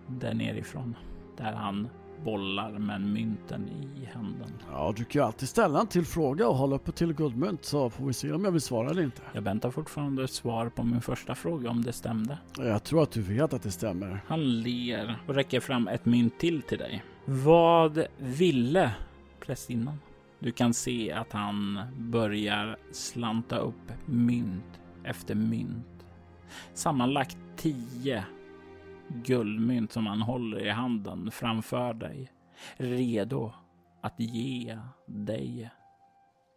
där 0.06 0.34
nerifrån. 0.34 0.96
Där 1.36 1.52
han 1.52 1.88
bollar 2.24 2.70
med 2.70 3.00
mynten 3.00 3.68
i 3.68 4.08
handen. 4.14 4.52
Ja, 4.70 4.94
du 4.96 5.04
kan 5.04 5.20
ju 5.22 5.26
alltid 5.26 5.48
ställa 5.48 5.80
en 5.80 5.86
till 5.86 6.04
fråga 6.06 6.48
och 6.48 6.56
hålla 6.56 6.76
uppe 6.76 6.92
till 6.92 7.12
guldmynt 7.12 7.64
så 7.64 7.90
får 7.90 8.06
vi 8.06 8.12
se 8.12 8.32
om 8.32 8.44
jag 8.44 8.52
vill 8.52 8.60
svara 8.60 8.90
eller 8.90 9.02
inte. 9.02 9.22
Jag 9.32 9.42
väntar 9.42 9.70
fortfarande 9.70 10.24
ett 10.24 10.30
svar 10.30 10.68
på 10.68 10.82
min 10.82 11.00
första 11.00 11.34
fråga 11.34 11.70
om 11.70 11.82
det 11.82 11.92
stämde. 11.92 12.38
Jag 12.58 12.84
tror 12.84 13.02
att 13.02 13.10
du 13.12 13.22
vet 13.22 13.52
att 13.52 13.62
det 13.62 13.70
stämmer. 13.70 14.24
Han 14.26 14.60
ler 14.60 15.20
och 15.26 15.34
räcker 15.34 15.60
fram 15.60 15.88
ett 15.88 16.04
mynt 16.04 16.38
till 16.38 16.62
till 16.62 16.78
dig. 16.78 17.04
Vad 17.24 18.04
ville 18.18 18.94
prästinnan? 19.40 19.98
Du 20.38 20.52
kan 20.52 20.74
se 20.74 21.12
att 21.12 21.32
han 21.32 21.80
börjar 21.98 22.76
slanta 22.92 23.58
upp 23.58 23.92
mynt 24.06 24.80
efter 25.04 25.34
mynt. 25.34 25.86
Sammanlagt 26.74 27.36
tio 27.56 28.24
guldmynt 29.24 29.92
som 29.92 30.06
han 30.06 30.22
håller 30.22 30.66
i 30.66 30.70
handen 30.70 31.30
framför 31.30 31.94
dig. 31.94 32.32
Redo 32.76 33.52
att 34.00 34.20
ge 34.20 34.78
dig 35.06 35.70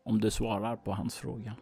om 0.05 0.21
du 0.21 0.31
svarar 0.31 0.75
på 0.75 0.91
hans 0.91 1.15
fråga. 1.15 1.55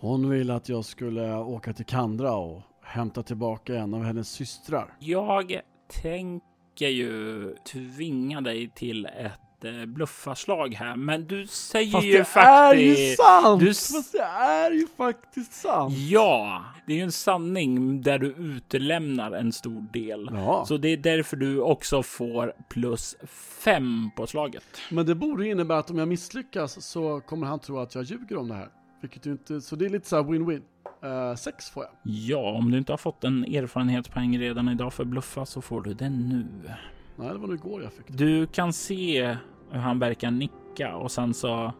Hon 0.00 0.30
vill 0.30 0.50
att 0.50 0.68
jag 0.68 0.84
skulle 0.84 1.36
åka 1.36 1.72
till 1.72 1.86
Kandra 1.86 2.36
och 2.36 2.62
hämta 2.82 3.22
tillbaka 3.22 3.78
en 3.78 3.94
av 3.94 4.02
hennes 4.02 4.28
systrar. 4.28 4.96
Jag 4.98 5.60
tänker 6.02 6.88
ju 6.88 7.54
tvinga 7.72 8.40
dig 8.40 8.70
till 8.70 9.06
ett 9.06 9.40
eh, 9.64 9.86
bluffarslag 9.86 10.74
här, 10.74 10.96
men 10.96 11.26
du 11.26 11.46
säger 11.46 11.92
Fast 11.92 12.06
ju 12.06 12.18
det 12.18 12.24
faktiskt... 12.24 13.00
är 13.00 13.10
ju 13.10 13.16
sant! 13.16 13.60
Du... 13.60 13.66
Fast 13.66 14.12
det 14.12 14.22
är 14.22 14.70
ju 14.70 14.86
faktiskt 14.96 15.52
sant! 15.52 15.94
Ja, 15.96 16.64
det 16.86 16.92
är 16.92 16.96
ju 16.96 17.02
en 17.02 17.12
sanning 17.12 18.02
där 18.02 18.18
du 18.18 18.26
utelämnar 18.26 19.32
en 19.32 19.52
stor 19.52 19.86
del. 19.92 20.30
Ja. 20.32 20.64
Så 20.68 20.76
det 20.76 20.88
är 20.88 20.96
därför 20.96 21.36
du 21.36 21.60
också 21.60 22.02
får 22.02 22.52
plus 22.68 23.16
fem 23.64 24.10
på 24.16 24.26
slaget. 24.26 24.64
Men 24.90 25.06
det 25.06 25.14
borde 25.14 25.48
innebära 25.48 25.78
att 25.78 25.90
om 25.90 25.98
jag 25.98 26.08
misslyckas 26.08 26.84
så 26.84 27.20
kommer 27.20 27.46
han 27.46 27.58
tro 27.58 27.78
att 27.78 27.94
jag 27.94 28.04
ljuger 28.04 28.36
om 28.36 28.48
det 28.48 28.54
här. 28.54 28.68
Vilket 29.00 29.26
ju 29.26 29.30
inte, 29.30 29.60
så 29.60 29.76
det 29.76 29.86
är 29.86 29.90
lite 29.90 30.08
så 30.08 30.16
här 30.16 30.22
win-win. 30.22 30.62
Uh, 31.04 31.36
sex 31.36 31.70
får 31.70 31.84
jag. 31.84 31.92
Ja, 32.02 32.52
om 32.52 32.70
du 32.70 32.78
inte 32.78 32.92
har 32.92 32.96
fått 32.96 33.24
en 33.24 33.44
erfarenhetspoäng 33.44 34.38
redan 34.38 34.68
idag 34.68 34.92
för 34.92 35.04
bluffa 35.04 35.46
så 35.46 35.62
får 35.62 35.80
du 35.82 35.94
den 35.94 36.28
nu. 36.28 36.70
Nej, 37.16 37.28
det 37.28 37.38
var 37.38 37.46
nog 37.46 37.56
igår 37.56 37.82
jag 37.82 37.92
fick 37.92 38.06
det. 38.08 38.24
Du 38.24 38.46
kan 38.46 38.72
se 38.72 39.36
hur 39.70 39.80
han 39.80 39.98
verkar 39.98 40.30
nicka 40.30 40.96
och 40.96 41.12
sen 41.12 41.34
så 41.34 41.72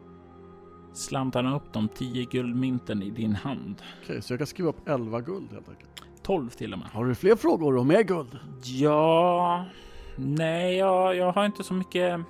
slantar 0.92 1.42
han 1.42 1.55
upp 1.55 1.72
de 1.72 1.88
tio 1.88 2.25
guldmynten 2.25 3.03
i 3.03 3.11
din 3.11 3.35
hand. 3.35 3.83
Okej, 4.03 4.22
så 4.22 4.33
jag 4.33 4.40
kan 4.40 4.46
skriva 4.46 4.68
upp 4.68 4.88
11 4.88 5.20
guld 5.20 5.53
helt 5.53 5.68
enkelt. 5.68 5.90
12 6.22 6.51
till 6.51 6.72
och 6.72 6.79
med. 6.79 6.88
Har 6.88 7.05
du 7.05 7.14
fler 7.14 7.37
frågor 7.37 7.77
och 7.77 7.87
mer 7.87 8.03
guld? 8.03 8.38
Ja, 8.64 9.64
nej, 10.16 10.77
jag, 10.77 11.16
jag 11.16 11.33
har 11.33 11.46
inte 11.46 11.64
så 11.64 11.75
mycket 11.75 12.20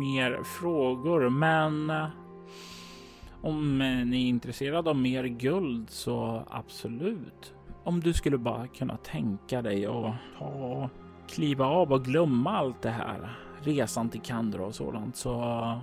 mer 0.00 0.42
frågor, 0.44 1.28
men 1.28 1.90
eh, 1.90 2.06
om 3.42 3.78
ni 3.78 4.24
är 4.24 4.28
intresserade 4.28 4.90
av 4.90 4.96
mer 4.96 5.24
guld 5.24 5.90
så 5.90 6.42
absolut. 6.50 7.54
Om 7.84 8.00
du 8.00 8.12
skulle 8.12 8.38
bara 8.38 8.66
kunna 8.66 8.96
tänka 8.96 9.62
dig 9.62 9.86
att 9.86 10.14
ta, 10.38 10.90
kliva 11.30 11.66
av 11.66 11.92
och 11.92 12.04
glömma 12.04 12.50
allt 12.50 12.82
det 12.82 12.90
här, 12.90 13.36
resan 13.60 14.08
till 14.08 14.20
Kandra 14.20 14.66
och 14.66 14.74
sådant, 14.74 15.16
så 15.16 15.78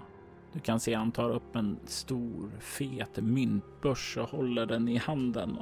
du 0.53 0.59
kan 0.59 0.79
se 0.79 0.93
han 0.93 1.11
tar 1.11 1.29
upp 1.29 1.55
en 1.55 1.79
stor 1.85 2.51
fet 2.59 3.17
myntbörs 3.17 4.17
och 4.17 4.29
håller 4.29 4.65
den 4.65 4.87
i 4.87 4.97
handen. 4.97 5.57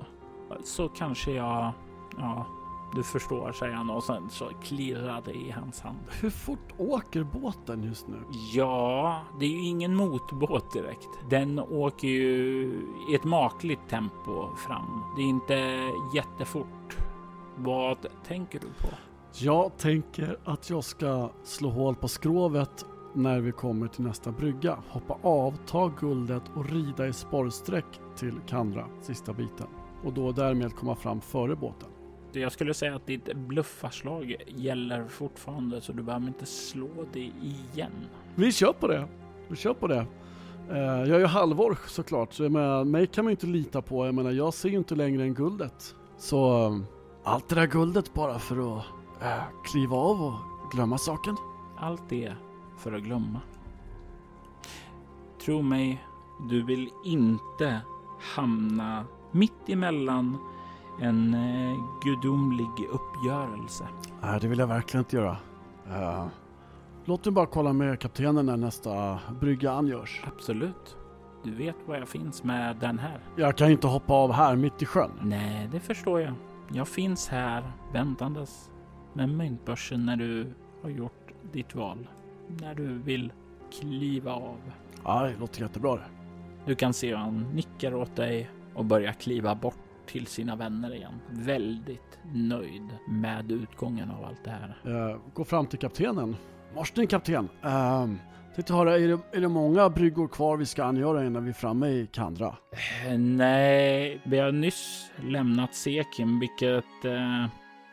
Så 0.63 0.88
kanske 0.88 1.32
jag, 1.32 1.71
ja, 2.17 2.45
du 2.95 3.04
förstår, 3.04 3.52
säger 3.52 3.74
han 3.74 3.89
och 3.89 4.04
sen 4.04 4.30
så 4.30 4.45
klirrar 4.63 5.21
det 5.26 5.34
i 5.34 5.52
hans 5.52 5.82
hand. 5.82 5.98
Hur 6.21 6.30
fort 6.30 6.74
åker 6.78 7.24
båten 7.24 7.84
just 7.84 8.08
nu? 8.08 8.17
Ja, 8.54 9.21
det 9.39 9.45
är 9.45 9.50
ju 9.50 9.65
ingen 9.65 9.95
motbåt 9.95 10.74
direkt. 10.74 11.10
Den 11.30 11.60
åker 11.60 12.08
ju 12.08 12.63
i 13.10 13.15
ett 13.15 13.24
makligt 13.24 13.89
tempo 13.89 14.56
fram. 14.67 15.04
Det 15.15 15.21
är 15.21 15.28
inte 15.28 15.80
jättefort. 16.15 16.98
Vad 17.56 17.98
tänker 18.28 18.60
du 18.60 18.67
på? 18.67 18.95
Jag 19.38 19.78
tänker 19.78 20.38
att 20.43 20.69
jag 20.69 20.84
ska 20.84 21.30
slå 21.43 21.69
hål 21.69 21.95
på 21.95 22.08
skrovet 22.08 22.86
när 23.13 23.39
vi 23.39 23.52
kommer 23.52 23.88
till 23.88 24.04
nästa 24.04 24.32
brygga. 24.32 24.78
Hoppa 24.89 25.17
av, 25.21 25.58
ta 25.67 25.91
guldet 26.00 26.43
och 26.56 26.69
rida 26.69 27.08
i 27.08 27.13
sporrsträck 27.13 27.86
till 28.15 28.34
Kandra, 28.48 28.86
sista 29.02 29.34
biten. 29.34 29.67
Och 30.04 30.13
då 30.13 30.32
därmed 30.32 30.76
komma 30.76 30.95
fram 30.95 31.21
före 31.21 31.56
båten. 31.56 31.89
Jag 32.32 32.52
skulle 32.52 32.74
säga 32.74 32.95
att 32.95 33.08
ditt 33.08 33.34
bluffarslag 33.36 34.36
gäller 34.48 35.08
fortfarande 35.08 35.82
så 35.82 35.91
du 35.91 36.04
behöver 36.04 36.28
inte 36.28 36.45
slå 36.45 36.89
det 37.13 37.32
igen. 37.41 37.91
Vi 38.36 38.52
kör 38.52 38.74
på 38.74 38.88
det. 38.88 39.08
Vi 39.48 39.56
kör 39.56 39.74
på 39.74 39.88
det. 39.88 40.06
Eh, 40.69 40.78
Jag 40.78 41.10
är 41.10 41.19
ju 41.19 41.26
halvork 41.26 41.88
såklart, 41.88 42.34
så 42.34 42.43
jag 42.43 42.52
menar, 42.52 42.84
mig 42.84 43.08
kan 43.08 43.26
man 43.26 43.32
ju 43.32 43.34
inte 43.34 43.48
lita 43.48 43.82
på. 43.82 44.06
Jag 44.06 44.15
menar, 44.15 44.32
jag 44.32 44.54
ser 44.54 44.69
ju 44.69 44.78
inte 44.78 44.95
längre 44.95 45.24
än 45.24 45.34
guldet. 45.34 45.95
Så 46.17 46.65
eh, 46.67 46.78
allt 47.24 47.50
det 47.50 47.56
där 47.56 47.67
guldet 47.67 48.13
bara 48.13 48.39
för 48.39 48.78
att 48.78 48.86
äh, 49.21 49.43
kliva 49.63 49.97
av 49.97 50.21
och 50.21 50.71
glömma 50.71 50.97
saken. 50.97 51.36
Allt 51.78 52.10
det 52.10 52.34
för 52.78 52.93
att 52.93 53.04
glömma. 53.04 53.41
Tro 55.45 55.62
mig, 55.62 56.06
du 56.49 56.63
vill 56.63 56.89
inte 57.04 57.82
hamna 58.36 59.06
mitt 59.32 59.69
emellan 59.69 60.38
en 61.01 61.34
eh, 61.34 61.78
gudomlig 62.04 62.88
uppgörelse. 62.91 63.88
Nej, 64.21 64.39
det 64.39 64.47
vill 64.47 64.60
jag 64.60 64.67
verkligen 64.67 65.01
inte 65.01 65.15
göra. 65.15 65.38
Uh, 65.88 66.28
låt 67.06 67.25
mig 67.25 67.34
bara 67.34 67.45
kolla 67.45 67.73
med 67.73 67.99
kaptenen 67.99 68.45
när 68.45 68.58
nästa 68.58 69.19
brygga 69.39 69.71
angörs. 69.71 70.23
Absolut. 70.28 70.97
Du 71.43 71.56
vet 71.56 71.75
var 71.86 71.95
jag 71.95 72.08
finns 72.08 72.43
med 72.43 72.75
den 72.75 72.99
här. 72.99 73.19
Jag 73.36 73.58
kan 73.58 73.71
inte 73.71 73.88
hoppa 73.88 74.13
av 74.13 74.32
här 74.32 74.56
mitt 74.56 74.82
i 74.82 74.86
sjön. 74.86 75.12
Nej, 75.21 75.69
det 75.71 75.80
förstår 75.80 76.21
jag. 76.21 76.34
Jag 76.71 76.88
finns 76.88 77.28
här 77.28 77.71
väntandes 77.93 78.71
med 79.15 79.30
myntbörsen 79.30 80.06
när 80.06 80.15
du 80.15 80.47
har 80.82 80.89
gjort 80.89 81.32
ditt 81.51 81.75
val. 81.75 82.08
När 82.47 82.75
du 82.75 82.97
vill 82.97 83.32
kliva 83.80 84.34
av. 84.34 84.58
Ja, 85.04 85.23
det 85.23 85.39
låter 85.39 85.62
jättebra 85.62 85.95
det. 85.95 86.06
Du 86.65 86.75
kan 86.75 86.93
se 86.93 87.10
hur 87.10 87.15
han 87.15 87.41
nickar 87.54 87.95
åt 87.95 88.15
dig 88.15 88.49
och 88.73 88.86
börjar 88.86 89.13
kliva 89.13 89.56
bort 89.56 89.78
till 90.06 90.28
sina 90.28 90.56
vänner 90.56 90.95
igen. 90.95 91.13
Väldigt 91.30 92.19
nöjd 92.34 92.89
med 93.10 93.51
utgången 93.51 94.12
av 94.12 94.25
allt 94.25 94.43
det 94.43 94.49
här. 94.49 94.78
Jag 94.84 95.19
går 95.34 95.43
fram 95.43 95.65
till 95.65 95.80
kaptenen. 95.80 96.36
Morsten 96.75 97.08
kapten. 97.08 97.49
Uh, 97.65 98.08
tänkte 98.56 98.73
höra, 98.73 98.97
är 98.97 99.08
det, 99.08 99.19
är 99.38 99.41
det 99.41 99.47
många 99.47 99.89
bryggor 99.89 100.28
kvar 100.28 100.58
vi 100.58 100.65
ska 100.65 100.84
angöra 100.84 101.25
innan 101.25 101.43
vi 101.43 101.49
är 101.49 101.54
framme 101.54 101.88
i 101.88 102.08
Kandra? 102.08 102.56
Eh, 103.08 103.17
nej, 103.17 104.21
vi 104.23 104.39
har 104.39 104.51
nyss 104.51 105.12
lämnat 105.23 105.75
Sekim, 105.75 106.39
vilket 106.39 107.06
eh, 107.06 107.45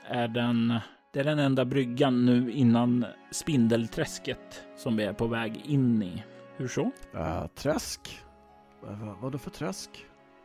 är 0.09 0.29
den 0.29 0.79
det 1.13 1.21
är 1.21 1.25
den 1.25 1.39
enda 1.39 1.65
bryggan 1.65 2.27
nu 2.27 2.53
innan 2.53 3.07
Spindelträsket 3.31 4.65
som 4.77 4.97
vi 4.97 5.05
är 5.05 5.13
på 5.13 5.27
väg 5.27 5.61
in 5.65 6.03
i. 6.03 6.25
Hur 6.57 6.69
så? 6.69 6.91
Uh, 7.15 7.47
träsk? 7.47 8.01
Uh, 8.85 9.15
vad 9.21 9.29
är 9.29 9.33
det 9.33 9.39
för 9.39 9.51
träsk? 9.51 9.91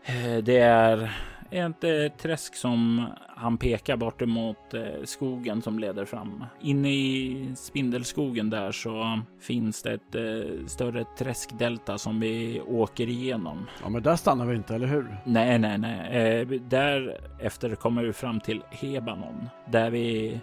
Uh, 0.09 0.37
det 0.43 0.57
är 0.57 1.11
ett 1.51 1.83
eh, 1.83 2.17
träsk 2.17 2.55
som 2.55 3.05
han 3.27 3.57
pekar 3.57 3.97
bort 3.97 4.21
emot 4.21 4.73
eh, 4.73 5.03
skogen 5.03 5.61
som 5.61 5.79
leder 5.79 6.05
fram. 6.05 6.43
Inne 6.61 6.89
i 6.89 7.51
spindelskogen 7.55 8.49
där 8.49 8.71
så 8.71 9.21
finns 9.39 9.83
det 9.83 9.93
ett 9.93 10.15
eh, 10.15 10.65
större 10.67 11.05
träskdelta 11.17 11.97
som 11.97 12.19
vi 12.19 12.61
åker 12.61 13.09
igenom. 13.09 13.65
Ja, 13.83 13.89
men 13.89 14.03
där 14.03 14.15
stannar 14.15 14.45
vi 14.45 14.55
inte, 14.55 14.75
eller 14.75 14.87
hur? 14.87 15.17
Nej, 15.25 15.59
nej, 15.59 15.77
nej. 15.77 16.45
Därefter 16.59 17.75
kommer 17.75 18.03
vi 18.03 18.13
fram 18.13 18.39
till 18.39 18.63
Hebanon 18.69 19.49
där 19.71 19.89
vi 19.89 20.33
eh, 20.33 20.39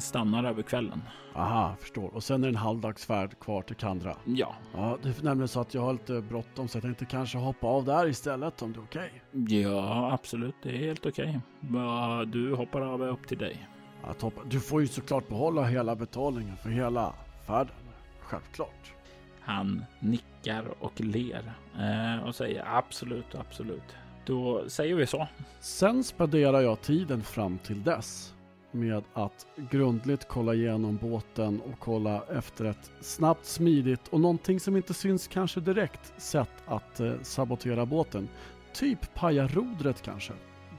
stannar 0.00 0.44
över 0.44 0.62
kvällen. 0.62 1.02
Aha, 1.34 1.76
förstår. 1.80 2.14
Och 2.14 2.24
sen 2.24 2.44
är 2.44 2.46
det 2.46 2.52
en 2.52 2.56
halvdagsfärd 2.56 3.38
kvar 3.40 3.62
till 3.62 3.76
Kandra. 3.76 4.16
Ja. 4.24 4.54
Ja, 4.74 4.98
det 5.02 5.18
är 5.18 5.24
nämligen 5.24 5.48
så 5.48 5.60
att 5.60 5.74
jag 5.74 5.82
har 5.82 5.92
lite 5.92 6.20
bråttom 6.20 6.68
så 6.68 6.76
jag 6.76 6.82
tänkte 6.82 7.04
kanske 7.04 7.38
hoppa 7.38 7.66
av 7.66 7.84
där 7.84 8.08
istället 8.08 8.62
om 8.62 8.72
det 8.72 8.78
är 8.78 8.82
okej. 8.82 9.22
Okay. 9.32 9.62
Ja, 9.62 10.12
absolut. 10.12 10.54
Det 10.62 10.68
är 10.68 10.78
helt 10.78 11.06
okej. 11.06 11.40
Okay. 11.70 12.24
Du 12.26 12.54
hoppar 12.54 12.80
av 12.80 13.02
upp 13.02 13.28
till 13.28 13.38
dig. 13.38 13.68
Att 14.04 14.22
hoppa. 14.22 14.40
Du 14.44 14.60
får 14.60 14.80
ju 14.80 14.86
såklart 14.86 15.28
behålla 15.28 15.64
hela 15.64 15.96
betalningen 15.96 16.56
för 16.56 16.68
hela 16.68 17.14
färden. 17.46 17.74
Självklart. 18.20 18.92
Han 19.40 19.84
nickar 20.00 20.64
och 20.80 21.00
ler 21.00 21.52
eh, 21.78 22.24
och 22.24 22.34
säger 22.34 22.64
absolut, 22.66 23.34
absolut. 23.34 23.96
Då 24.26 24.68
säger 24.68 24.94
vi 24.94 25.06
så. 25.06 25.28
Sen 25.60 26.04
spenderar 26.04 26.60
jag 26.60 26.80
tiden 26.80 27.22
fram 27.22 27.58
till 27.58 27.82
dess 27.82 28.33
med 28.74 29.02
att 29.12 29.46
grundligt 29.70 30.28
kolla 30.28 30.54
igenom 30.54 30.96
båten 30.96 31.60
och 31.60 31.78
kolla 31.78 32.22
efter 32.36 32.64
ett 32.64 32.90
snabbt, 33.00 33.44
smidigt 33.44 34.08
och 34.08 34.20
någonting 34.20 34.60
som 34.60 34.76
inte 34.76 34.94
syns 34.94 35.28
kanske 35.28 35.60
direkt 35.60 36.22
sätt 36.22 36.62
att 36.66 37.00
eh, 37.00 37.12
sabotera 37.22 37.86
båten. 37.86 38.28
Typ 38.72 39.14
paja 39.14 39.48
rodret 39.48 40.02
kanske. 40.02 40.32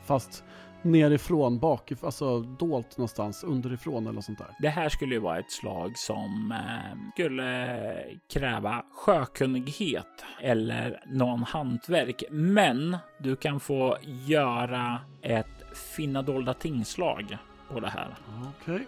Fast 0.06 0.44
nerifrån, 0.86 1.60
bak, 1.60 1.92
alltså 2.02 2.40
dolt 2.40 2.98
någonstans 2.98 3.44
underifrån 3.44 4.08
eller 4.08 4.22
sånt 4.22 4.38
där. 4.38 4.56
Det 4.60 4.70
här 4.70 4.90
skulle 4.90 5.16
ju 5.16 5.22
vara 5.22 5.40
ett 5.40 5.52
slag 5.52 5.98
som 5.98 6.52
eh, 6.52 7.12
skulle 7.14 7.96
kräva 8.34 8.86
sjökunnighet 8.92 10.26
eller 10.42 11.04
någon 11.06 11.44
hantverk. 11.44 12.24
Men 12.32 12.98
du 13.20 13.36
kan 13.36 13.60
få 13.60 13.98
göra 14.28 15.00
ett 15.22 15.78
finna 15.96 16.22
dolda 16.22 16.54
tingslag 16.54 17.38
på 17.70 17.80
det 17.80 17.90
här. 17.90 18.16
Okej. 18.60 18.76
Okay. 18.76 18.86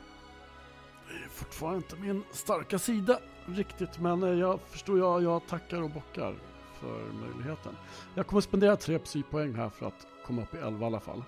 Det 1.08 1.24
är 1.24 1.30
fortfarande 1.30 1.78
inte 1.78 1.96
min 1.96 2.24
starka 2.32 2.80
sida 2.80 3.20
riktigt, 3.46 4.00
men 4.00 4.24
eh, 4.24 4.30
jag 4.30 4.60
förstår, 4.62 5.00
jag, 5.00 5.24
jag 5.24 5.48
tackar 5.48 5.82
och 5.82 5.90
bockar 5.90 6.36
för 6.80 7.12
möjligheten. 7.14 7.78
Jag 8.16 8.28
kommer 8.28 8.42
spendera 8.42 8.76
tre 8.76 9.00
psypoäng 9.00 9.56
här 9.56 9.70
för 9.70 9.86
att 9.86 10.08
komma 10.26 10.42
upp 10.42 10.54
i 10.54 10.58
11 10.58 10.86
i 10.86 10.88
alla 10.88 11.00
fall. 11.00 11.24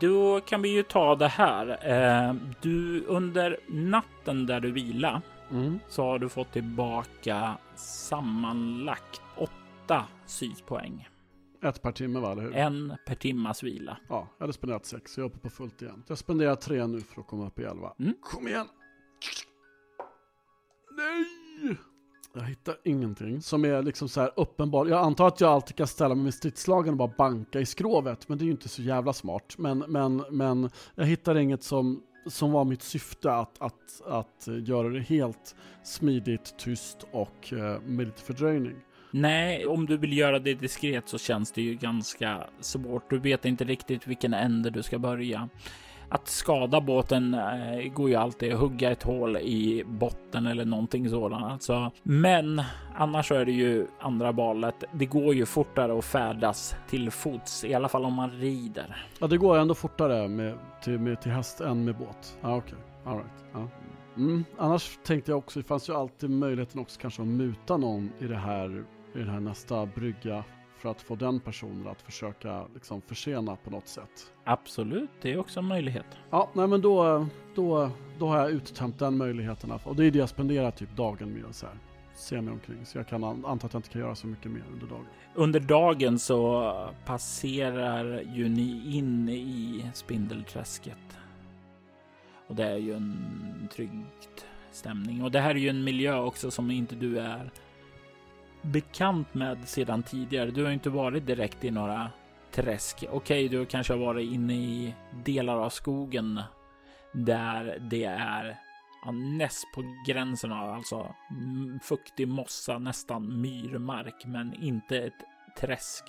Då 0.00 0.40
kan 0.40 0.62
vi 0.62 0.68
ju 0.68 0.82
ta 0.82 1.14
det 1.16 1.28
här. 1.28 1.78
Eh, 1.90 2.34
du 2.60 3.04
under 3.04 3.58
natten 3.68 4.46
där 4.46 4.60
du 4.60 4.70
vila 4.70 5.22
mm. 5.50 5.78
så 5.88 6.02
har 6.02 6.18
du 6.18 6.28
fått 6.28 6.52
tillbaka 6.52 7.56
sammanlagt 7.74 9.22
åtta 9.36 10.04
psypoäng. 10.26 11.08
Ett 11.62 11.82
per 11.82 11.92
timme 11.92 12.20
va, 12.20 12.32
eller 12.32 12.42
hur? 12.42 12.56
En 12.56 12.96
per 13.06 13.14
timmas 13.14 13.62
vila. 13.62 13.96
Ja, 14.08 14.28
jag 14.38 14.44
hade 14.44 14.52
spenderat 14.52 14.86
sex, 14.86 15.12
så 15.12 15.20
jag 15.20 15.24
är 15.24 15.30
uppe 15.30 15.38
på 15.38 15.50
fullt 15.50 15.82
igen. 15.82 16.04
Jag 16.08 16.18
spenderar 16.18 16.56
tre 16.56 16.86
nu 16.86 17.00
för 17.00 17.20
att 17.20 17.26
komma 17.26 17.46
upp 17.46 17.58
i 17.58 17.62
elva. 17.62 17.94
Mm. 17.98 18.14
Kom 18.22 18.48
igen! 18.48 18.66
Nej! 20.96 21.76
Jag 22.34 22.42
hittar 22.42 22.76
ingenting 22.84 23.42
som 23.42 23.64
är 23.64 23.82
liksom 23.82 24.08
så 24.08 24.20
här 24.20 24.30
uppenbar. 24.36 24.86
Jag 24.86 25.04
antar 25.04 25.28
att 25.28 25.40
jag 25.40 25.50
alltid 25.50 25.76
kan 25.76 25.86
ställa 25.86 26.14
mig 26.14 26.24
med 26.24 26.34
stridslagen 26.34 26.90
och 26.90 26.98
bara 26.98 27.12
banka 27.18 27.60
i 27.60 27.66
skrovet, 27.66 28.28
men 28.28 28.38
det 28.38 28.44
är 28.44 28.46
ju 28.46 28.52
inte 28.52 28.68
så 28.68 28.82
jävla 28.82 29.12
smart. 29.12 29.54
Men, 29.58 29.78
men, 29.78 30.24
men 30.30 30.70
jag 30.94 31.04
hittar 31.04 31.34
inget 31.34 31.62
som, 31.62 32.02
som 32.26 32.52
var 32.52 32.64
mitt 32.64 32.82
syfte 32.82 33.32
att, 33.32 33.62
att, 33.62 34.02
att 34.06 34.46
göra 34.46 34.88
det 34.88 35.00
helt 35.00 35.56
smidigt, 35.84 36.58
tyst 36.58 37.06
och 37.12 37.52
uh, 37.52 37.80
med 37.80 38.06
lite 38.06 38.22
fördröjning. 38.22 38.76
Nej, 39.14 39.66
om 39.66 39.86
du 39.86 39.96
vill 39.96 40.18
göra 40.18 40.38
det 40.38 40.54
diskret 40.54 41.08
så 41.08 41.18
känns 41.18 41.52
det 41.52 41.62
ju 41.62 41.74
ganska 41.74 42.44
svårt. 42.60 43.10
Du 43.10 43.18
vet 43.18 43.44
inte 43.44 43.64
riktigt 43.64 44.06
vilken 44.06 44.34
ände 44.34 44.70
du 44.70 44.82
ska 44.82 44.98
börja. 44.98 45.48
Att 46.08 46.28
skada 46.28 46.80
båten 46.80 47.34
eh, 47.34 47.92
går 47.92 48.08
ju 48.08 48.14
alltid 48.14 48.52
att 48.52 48.60
hugga 48.60 48.90
ett 48.90 49.02
hål 49.02 49.36
i 49.36 49.84
botten 49.86 50.46
eller 50.46 50.64
någonting 50.64 51.10
sådant. 51.10 51.44
Alltså. 51.44 51.90
Men 52.02 52.62
annars 52.94 53.28
så 53.28 53.34
är 53.34 53.44
det 53.44 53.52
ju 53.52 53.86
andra 54.00 54.32
valet. 54.32 54.84
Det 54.92 55.06
går 55.06 55.34
ju 55.34 55.46
fortare 55.46 55.98
att 55.98 56.04
färdas 56.04 56.76
till 56.88 57.10
fots, 57.10 57.64
i 57.64 57.74
alla 57.74 57.88
fall 57.88 58.04
om 58.04 58.14
man 58.14 58.30
rider. 58.30 59.06
Ja, 59.18 59.26
det 59.26 59.36
går 59.36 59.58
ändå 59.58 59.74
fortare 59.74 60.28
med, 60.28 60.58
till, 60.82 60.98
med, 60.98 61.20
till 61.20 61.32
häst 61.32 61.60
än 61.60 61.84
med 61.84 61.96
båt. 61.96 62.38
Ja, 62.40 62.56
okej. 62.56 62.74
Okay. 62.74 63.12
All 63.12 63.18
right. 63.18 63.44
Ja. 63.52 63.68
Mm. 64.16 64.44
Annars 64.58 64.98
tänkte 65.04 65.30
jag 65.30 65.38
också, 65.38 65.60
det 65.60 65.66
fanns 65.66 65.88
ju 65.88 65.94
alltid 65.94 66.30
möjligheten 66.30 66.80
också 66.80 67.00
kanske 67.00 67.22
att 67.22 67.28
muta 67.28 67.76
någon 67.76 68.12
i 68.18 68.26
det 68.26 68.36
här 68.36 68.84
i 69.14 69.18
den 69.18 69.28
här 69.28 69.40
nästa 69.40 69.86
brygga 69.86 70.44
för 70.82 70.90
att 70.90 71.02
få 71.02 71.14
den 71.16 71.40
personen 71.40 71.88
att 71.88 72.02
försöka 72.02 72.66
liksom 72.74 73.00
försena 73.00 73.56
på 73.56 73.70
något 73.70 73.88
sätt. 73.88 74.32
Absolut, 74.44 75.10
det 75.20 75.32
är 75.32 75.38
också 75.38 75.60
en 75.60 75.66
möjlighet. 75.66 76.06
Ja, 76.30 76.50
nej 76.52 76.66
men 76.66 76.80
då, 76.80 77.26
då, 77.54 77.90
då 78.18 78.28
har 78.28 78.38
jag 78.38 78.50
uttömt 78.50 78.98
den 78.98 79.16
möjligheten 79.16 79.72
och 79.84 79.96
det 79.96 80.06
är 80.06 80.10
det 80.10 80.18
jag 80.18 80.28
spenderar 80.28 80.70
typ 80.70 80.96
dagen 80.96 81.32
med 81.32 81.54
så 81.54 81.66
här. 81.66 81.76
Se 82.14 82.40
mig 82.40 82.52
omkring, 82.52 82.86
så 82.86 82.98
jag 82.98 83.08
kan 83.08 83.24
anta 83.24 83.66
att 83.66 83.72
jag 83.72 83.78
inte 83.78 83.88
kan 83.88 84.00
göra 84.00 84.14
så 84.14 84.26
mycket 84.26 84.50
mer 84.50 84.64
under 84.72 84.86
dagen. 84.86 85.06
Under 85.34 85.60
dagen 85.60 86.18
så 86.18 86.72
passerar 87.04 88.22
ju 88.34 88.48
ni 88.48 88.96
in 88.96 89.28
i 89.28 89.90
Spindelträsket. 89.94 91.18
Och 92.46 92.54
det 92.54 92.64
är 92.64 92.76
ju 92.76 92.94
en 92.94 93.68
trygg 93.72 93.90
stämning. 94.72 95.22
Och 95.22 95.30
det 95.30 95.40
här 95.40 95.50
är 95.50 95.58
ju 95.58 95.68
en 95.68 95.84
miljö 95.84 96.20
också 96.20 96.50
som 96.50 96.70
inte 96.70 96.94
du 96.94 97.18
är 97.18 97.50
bekant 98.62 99.34
med 99.34 99.68
sedan 99.68 100.02
tidigare. 100.02 100.50
Du 100.50 100.64
har 100.64 100.70
inte 100.70 100.90
varit 100.90 101.26
direkt 101.26 101.64
i 101.64 101.70
några 101.70 102.10
träsk. 102.50 103.04
Okej, 103.10 103.46
okay, 103.46 103.48
du 103.48 103.66
kanske 103.66 103.92
har 103.92 104.00
varit 104.00 104.32
inne 104.32 104.54
i 104.54 104.94
delar 105.24 105.56
av 105.56 105.70
skogen 105.70 106.40
där 107.12 107.78
det 107.90 108.04
är 108.04 108.56
ja, 109.04 109.10
näst 109.12 109.64
på 109.74 109.82
gränsen 110.06 110.52
av 110.52 110.70
alltså 110.70 111.14
fuktig 111.82 112.28
mossa, 112.28 112.78
nästan 112.78 113.40
myrmark, 113.40 114.24
men 114.26 114.62
inte 114.62 114.98
ett 114.98 115.24
träsk. 115.60 116.04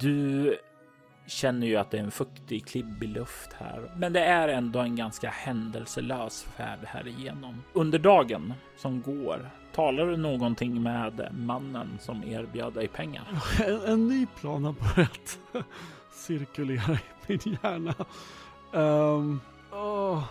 Du 0.00 0.58
känner 1.28 1.66
ju 1.66 1.76
att 1.76 1.90
det 1.90 1.98
är 1.98 2.02
en 2.02 2.10
fuktig, 2.10 2.66
klibbig 2.66 3.08
luft 3.08 3.52
här, 3.52 3.90
men 3.96 4.12
det 4.12 4.24
är 4.24 4.48
ändå 4.48 4.78
en 4.78 4.96
ganska 4.96 5.30
händelselös 5.30 6.42
färd 6.42 6.78
här 6.86 7.08
igenom. 7.08 7.62
Under 7.72 7.98
dagen 7.98 8.54
som 8.76 9.02
går 9.02 9.50
talar 9.74 10.06
du 10.06 10.16
någonting 10.16 10.82
med 10.82 11.28
mannen 11.32 11.98
som 12.00 12.24
erbjöd 12.24 12.72
dig 12.72 12.88
pengar? 12.88 13.24
En, 13.66 13.80
en 13.80 14.08
ny 14.08 14.26
plan 14.26 14.64
har 14.64 14.72
börjat 14.72 15.38
cirkulera 16.12 16.94
i 16.94 16.98
min 17.26 17.58
hjärna. 17.62 17.94
Um, 18.72 19.40
oh, 19.72 20.24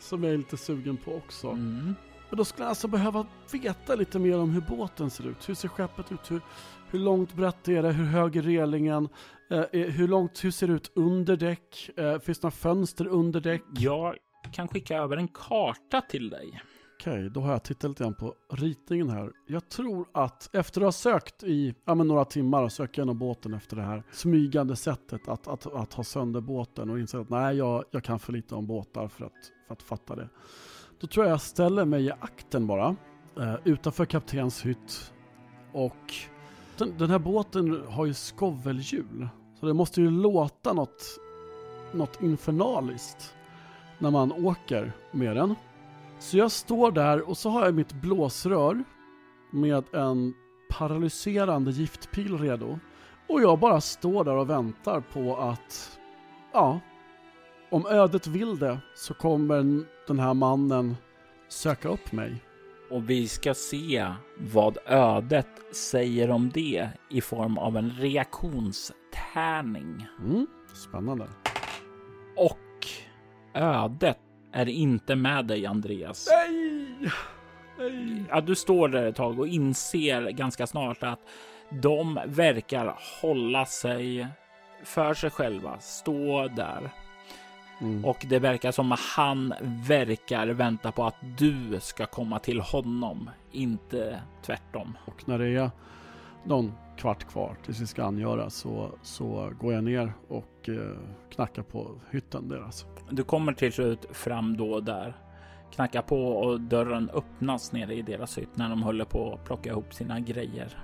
som 0.00 0.24
jag 0.24 0.32
är 0.32 0.38
lite 0.38 0.56
sugen 0.56 0.96
på 0.96 1.14
också. 1.14 1.48
Mm. 1.48 1.94
Men 2.28 2.36
då 2.36 2.44
skulle 2.44 2.64
jag 2.64 2.68
alltså 2.68 2.88
behöva 2.88 3.26
veta 3.52 3.94
lite 3.94 4.18
mer 4.18 4.38
om 4.38 4.50
hur 4.50 4.60
båten 4.60 5.10
ser 5.10 5.26
ut. 5.26 5.48
Hur 5.48 5.54
ser 5.54 5.68
skeppet 5.68 6.12
ut? 6.12 6.30
Hur, 6.30 6.40
Hur 6.96 7.02
långt 7.02 7.34
brett 7.34 7.68
är 7.68 7.82
det? 7.82 7.92
Hur 7.92 8.04
hög 8.04 8.36
är 8.36 8.42
relingen? 8.42 9.08
Eh, 9.50 9.64
hur 9.70 10.08
långt, 10.08 10.44
hur 10.44 10.50
ser 10.50 10.66
det 10.66 10.72
ut 10.72 10.92
under 10.94 11.36
däck? 11.36 11.90
Eh, 11.96 12.18
finns 12.18 12.38
det 12.38 12.44
några 12.44 12.50
fönster 12.50 13.06
under 13.06 13.40
däck? 13.40 13.62
Jag 13.78 14.16
kan 14.52 14.68
skicka 14.68 14.96
över 14.96 15.16
en 15.16 15.28
karta 15.28 16.00
till 16.00 16.30
dig. 16.30 16.62
Okej, 17.00 17.30
då 17.30 17.40
har 17.40 17.52
jag 17.52 17.62
tittat 17.62 17.90
lite 17.90 18.04
grann 18.04 18.14
på 18.14 18.34
ritningen 18.52 19.10
här. 19.10 19.32
Jag 19.46 19.68
tror 19.68 20.06
att 20.14 20.54
efter 20.54 20.80
att 20.80 20.84
ha 20.84 20.92
sökt 20.92 21.42
i 21.42 21.74
ja, 21.84 21.94
men 21.94 22.08
några 22.08 22.24
timmar 22.24 22.62
och 22.62 22.72
sökt 22.72 22.98
igenom 22.98 23.18
båten 23.18 23.54
efter 23.54 23.76
det 23.76 23.82
här 23.82 24.02
smygande 24.12 24.76
sättet 24.76 25.28
att, 25.28 25.48
att, 25.48 25.74
att 25.74 25.92
ha 25.92 26.04
sönder 26.04 26.40
båten 26.40 26.90
och 26.90 26.98
inse 26.98 27.18
att 27.18 27.30
nej, 27.30 27.56
jag, 27.56 27.84
jag 27.90 28.04
kan 28.04 28.18
för 28.18 28.32
lite 28.32 28.54
om 28.54 28.66
båtar 28.66 29.08
för 29.08 29.24
att, 29.24 29.52
för 29.66 29.74
att 29.74 29.82
fatta 29.82 30.16
det. 30.16 30.28
Då 31.00 31.06
tror 31.06 31.26
jag 31.26 31.32
jag 31.32 31.40
ställer 31.40 31.84
mig 31.84 32.04
i 32.06 32.10
akten 32.10 32.66
bara, 32.66 32.96
eh, 33.38 33.54
utanför 33.64 34.04
kaptens 34.04 34.66
hytt. 34.66 35.12
Och 35.72 36.14
den, 36.78 36.94
den 36.98 37.10
här 37.10 37.18
båten 37.18 37.82
har 37.88 38.06
ju 38.06 38.14
skovelhjul, 38.14 39.28
så 39.60 39.66
det 39.66 39.74
måste 39.74 40.00
ju 40.00 40.10
låta 40.10 40.72
något, 40.72 41.20
något 41.92 42.22
infernaliskt 42.22 43.34
när 43.98 44.10
man 44.10 44.32
åker 44.32 44.92
med 45.10 45.36
den. 45.36 45.54
Så 46.18 46.36
jag 46.36 46.50
står 46.50 46.92
där 46.92 47.28
och 47.28 47.38
så 47.38 47.50
har 47.50 47.64
jag 47.64 47.74
mitt 47.74 47.92
blåsrör 47.92 48.84
med 49.50 49.94
en 49.94 50.34
paralyserande 50.68 51.70
giftpil 51.70 52.38
redo. 52.38 52.78
Och 53.28 53.42
jag 53.42 53.58
bara 53.58 53.80
står 53.80 54.24
där 54.24 54.36
och 54.36 54.50
väntar 54.50 55.00
på 55.00 55.36
att, 55.36 55.98
ja, 56.52 56.80
om 57.70 57.86
ödet 57.86 58.26
vill 58.26 58.58
det 58.58 58.78
så 58.94 59.14
kommer 59.14 59.84
den 60.06 60.18
här 60.18 60.34
mannen 60.34 60.96
söka 61.48 61.88
upp 61.88 62.12
mig. 62.12 62.45
Och 62.90 63.10
vi 63.10 63.28
ska 63.28 63.54
se 63.54 64.06
vad 64.38 64.78
ödet 64.86 65.48
säger 65.72 66.30
om 66.30 66.50
det 66.54 66.88
i 67.10 67.20
form 67.20 67.58
av 67.58 67.76
en 67.76 67.90
reaktionstärning. 67.90 70.06
Mm, 70.24 70.46
spännande. 70.74 71.28
Och 72.36 72.86
ödet 73.54 74.18
är 74.52 74.68
inte 74.68 75.16
med 75.16 75.46
dig, 75.46 75.66
Andreas. 75.66 76.28
Nej! 76.30 77.10
Nej! 77.78 78.24
Ja, 78.28 78.40
du 78.40 78.54
står 78.54 78.88
där 78.88 79.06
ett 79.06 79.16
tag 79.16 79.40
och 79.40 79.48
inser 79.48 80.30
ganska 80.30 80.66
snart 80.66 81.02
att 81.02 81.20
de 81.70 82.20
verkar 82.26 82.98
hålla 83.22 83.66
sig 83.66 84.26
för 84.84 85.14
sig 85.14 85.30
själva, 85.30 85.78
stå 85.78 86.48
där. 86.48 86.90
Mm. 87.80 88.04
Och 88.04 88.26
det 88.28 88.38
verkar 88.38 88.72
som 88.72 88.92
att 88.92 89.00
han 89.00 89.54
verkar 89.88 90.46
vänta 90.46 90.92
på 90.92 91.04
att 91.04 91.16
du 91.38 91.80
ska 91.80 92.06
komma 92.06 92.38
till 92.38 92.60
honom, 92.60 93.30
inte 93.52 94.20
tvärtom. 94.42 94.98
Och 95.04 95.28
när 95.28 95.38
det 95.38 95.48
är 95.48 95.70
någon 96.44 96.72
kvart 96.96 97.24
kvar 97.24 97.56
tills 97.64 97.80
vi 97.80 97.86
ska 97.86 98.04
angöra 98.04 98.50
så, 98.50 98.90
så 99.02 99.52
går 99.60 99.72
jag 99.74 99.84
ner 99.84 100.12
och 100.28 100.68
eh, 100.68 100.98
knackar 101.30 101.62
på 101.62 101.90
hytten 102.10 102.48
deras. 102.48 102.86
Du 103.10 103.22
kommer 103.22 103.52
till 103.52 103.72
slut 103.72 104.06
fram 104.10 104.56
då 104.56 104.80
där, 104.80 105.16
knackar 105.74 106.02
på 106.02 106.28
och 106.28 106.60
dörren 106.60 107.10
öppnas 107.14 107.72
nere 107.72 107.94
i 107.94 108.02
deras 108.02 108.38
hytt 108.38 108.56
när 108.56 108.68
de 108.68 108.82
håller 108.82 109.04
på 109.04 109.34
att 109.34 109.44
plocka 109.44 109.70
ihop 109.70 109.94
sina 109.94 110.20
grejer. 110.20 110.78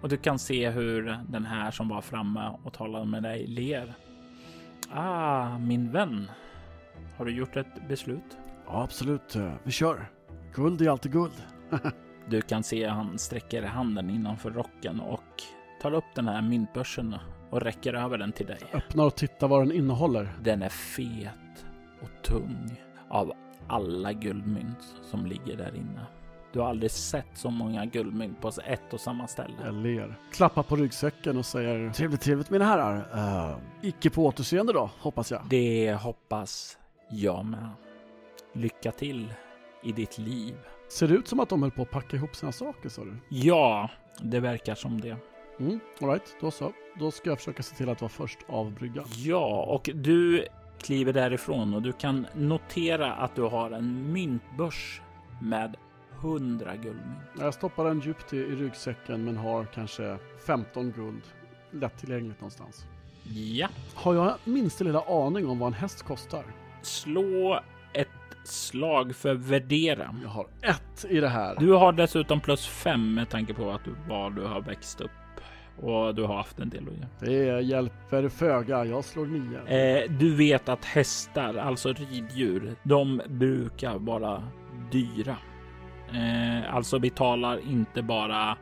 Och 0.00 0.08
du 0.08 0.16
kan 0.16 0.38
se 0.38 0.70
hur 0.70 1.18
den 1.28 1.46
här 1.46 1.70
som 1.70 1.88
var 1.88 2.00
framme 2.00 2.50
och 2.62 2.72
talade 2.72 3.06
med 3.06 3.22
dig 3.22 3.46
ler. 3.46 3.94
Ah, 4.94 5.58
min 5.58 5.92
vän. 5.92 6.30
Har 7.16 7.24
du 7.24 7.32
gjort 7.32 7.56
ett 7.56 7.88
beslut? 7.88 8.38
Ja, 8.66 8.82
absolut. 8.82 9.36
eh, 9.36 9.52
Vi 9.62 9.72
kör. 9.72 10.10
Guld 10.54 10.82
är 10.82 10.88
alltid 10.90 11.12
guld. 11.12 11.32
Du 12.28 12.40
kan 12.40 12.62
se 12.62 12.86
han 12.88 13.18
sträcker 13.18 13.62
handen 13.62 14.10
innanför 14.10 14.50
rocken 14.50 15.00
och 15.00 15.42
tar 15.82 15.92
upp 15.94 16.04
den 16.14 16.28
här 16.28 16.42
myntbörsen 16.42 17.16
och 17.50 17.60
räcker 17.60 17.94
över 17.94 18.18
den 18.18 18.32
till 18.32 18.46
dig. 18.46 18.58
Öppnar 18.72 19.04
och 19.06 19.14
tittar 19.16 19.48
vad 19.48 19.60
den 19.60 19.72
innehåller. 19.72 20.32
Den 20.42 20.62
är 20.62 20.68
fet 20.68 21.64
och 22.02 22.22
tung 22.22 22.80
av 23.08 23.32
alla 23.68 24.12
guldmynt 24.12 24.94
som 25.10 25.26
ligger 25.26 25.56
där 25.56 25.74
inne. 25.76 26.06
Du 26.52 26.60
har 26.60 26.68
aldrig 26.68 26.90
sett 26.90 27.26
så 27.34 27.50
många 27.50 27.84
guldmynt 27.84 28.40
på 28.40 28.48
ett 28.66 28.92
och 28.92 29.00
samma 29.00 29.26
ställe. 29.26 29.54
Jag 29.64 29.74
ler. 29.74 30.18
Klappar 30.32 30.62
på 30.62 30.76
ryggsäcken 30.76 31.36
och 31.36 31.46
säger 31.46 31.90
Trevligt, 31.90 32.20
trevligt 32.20 32.50
mina 32.50 32.64
herrar. 32.64 32.96
Uh, 33.14 33.56
icke 33.82 34.10
på 34.10 34.26
återseende 34.26 34.72
då, 34.72 34.90
hoppas 35.00 35.30
jag. 35.30 35.42
Det 35.48 35.94
hoppas 35.94 36.78
jag 37.10 37.44
med. 37.44 37.68
Lycka 38.52 38.92
till 38.92 39.34
i 39.82 39.92
ditt 39.92 40.18
liv. 40.18 40.54
Ser 40.88 41.08
det 41.08 41.14
ut 41.14 41.28
som 41.28 41.40
att 41.40 41.48
de 41.48 41.62
höll 41.62 41.70
på 41.70 41.82
att 41.82 41.90
packa 41.90 42.16
ihop 42.16 42.36
sina 42.36 42.52
saker 42.52 42.88
sa 42.88 43.04
du? 43.04 43.16
Ja, 43.28 43.90
det 44.20 44.40
verkar 44.40 44.74
som 44.74 45.00
det. 45.00 45.16
Mm, 45.60 45.80
alright, 46.00 46.36
då 46.40 46.50
så. 46.50 46.72
Då 46.98 47.10
ska 47.10 47.30
jag 47.30 47.38
försöka 47.38 47.62
se 47.62 47.76
till 47.76 47.88
att 47.88 48.00
vara 48.00 48.08
först 48.08 48.38
av 48.48 48.72
bryggan. 48.72 49.04
Ja, 49.16 49.62
och 49.62 49.90
du 49.94 50.46
kliver 50.82 51.12
därifrån 51.12 51.74
och 51.74 51.82
du 51.82 51.92
kan 51.92 52.26
notera 52.34 53.12
att 53.12 53.34
du 53.34 53.42
har 53.42 53.70
en 53.70 54.12
myntbörs 54.12 55.00
med 55.40 55.76
100 56.22 56.76
guldmynt. 56.76 57.18
Jag 57.38 57.54
stoppar 57.54 57.84
den 57.84 58.00
djupt 58.00 58.32
i, 58.32 58.36
i 58.36 58.56
ryggsäcken 58.56 59.24
men 59.24 59.36
har 59.36 59.64
kanske 59.64 60.18
15 60.46 60.92
guld 60.92 61.22
lättillgängligt 61.70 62.40
någonstans. 62.40 62.86
Ja, 63.34 63.68
Har 63.94 64.14
jag 64.14 64.34
minsta 64.44 64.84
lilla 64.84 65.00
aning 65.00 65.46
om 65.48 65.58
vad 65.58 65.66
en 65.66 65.72
häst 65.74 66.02
kostar? 66.02 66.44
slå 66.82 67.60
ett 67.92 68.08
slag 68.44 69.16
för 69.16 69.34
värdera. 69.34 70.16
Jag 70.22 70.28
har 70.28 70.46
ett 70.62 71.04
i 71.08 71.20
det 71.20 71.28
här. 71.28 71.56
Du 71.58 71.72
har 71.72 71.92
dessutom 71.92 72.40
plus 72.40 72.66
fem 72.66 73.14
med 73.14 73.28
tanke 73.30 73.54
på 73.54 73.70
att 73.70 73.84
du, 73.84 73.90
var 74.08 74.30
du 74.30 74.42
har 74.42 74.60
växt 74.60 75.00
upp 75.00 75.10
och 75.80 76.14
du 76.14 76.22
har 76.22 76.36
haft 76.36 76.58
en 76.58 76.68
del 76.68 76.88
att 76.88 76.94
göra. 76.94 77.08
Det 77.20 77.60
hjälper 77.60 78.28
föga. 78.28 78.84
Jag 78.84 79.04
slår 79.04 79.26
nio. 79.26 79.76
Eh, 79.78 80.10
du 80.10 80.36
vet 80.36 80.68
att 80.68 80.84
hästar, 80.84 81.54
alltså 81.54 81.92
riddjur, 81.92 82.74
de 82.82 83.20
brukar 83.28 83.98
vara 83.98 84.42
dyra. 84.90 85.36
Eh, 86.14 86.74
alltså 86.74 86.98
vi 86.98 87.10
talar 87.10 87.58
inte 87.58 88.02
bara, 88.02 88.56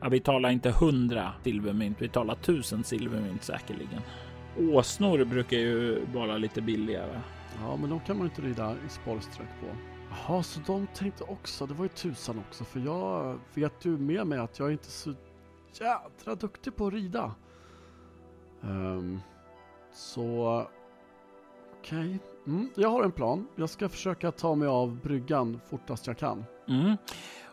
ja, 0.00 0.08
vi 0.08 0.20
talar 0.20 0.50
inte 0.50 0.70
hundra 0.70 1.32
silvermynt, 1.44 2.02
vi 2.02 2.08
talar 2.08 2.34
tusen 2.34 2.84
silvermynt 2.84 3.42
säkerligen. 3.42 4.00
Åsnor 4.58 5.24
brukar 5.24 5.56
ju 5.56 6.04
vara 6.14 6.36
lite 6.36 6.62
billigare. 6.62 7.20
Ja, 7.60 7.76
men 7.76 7.90
de 7.90 8.00
kan 8.00 8.16
man 8.16 8.26
ju 8.26 8.30
inte 8.30 8.42
rida 8.42 8.74
i 8.86 8.88
spårsträck 8.88 9.48
på. 9.60 9.66
Jaha, 10.10 10.42
så 10.42 10.60
de 10.66 10.86
tänkte 10.86 11.24
också, 11.24 11.66
det 11.66 11.74
var 11.74 11.84
ju 11.84 11.88
tusan 11.88 12.38
också, 12.38 12.64
för 12.64 12.80
jag 12.80 13.38
vet 13.54 13.84
ju 13.84 13.98
med 13.98 14.26
mig 14.26 14.38
att 14.38 14.58
jag 14.58 14.68
är 14.68 14.72
inte 14.72 14.90
så 14.90 15.14
jädra 15.80 16.34
duktig 16.34 16.76
på 16.76 16.86
att 16.86 16.92
rida. 16.92 17.34
Ehm, 18.62 19.20
så, 19.92 20.66
okej. 21.78 22.18
Mm, 22.46 22.70
jag 22.74 22.88
har 22.88 23.04
en 23.04 23.12
plan. 23.12 23.46
Jag 23.56 23.70
ska 23.70 23.88
försöka 23.88 24.32
ta 24.32 24.54
mig 24.54 24.68
av 24.68 25.00
bryggan 25.00 25.60
fortast 25.70 26.06
jag 26.06 26.18
kan. 26.18 26.44
Mm. 26.68 26.96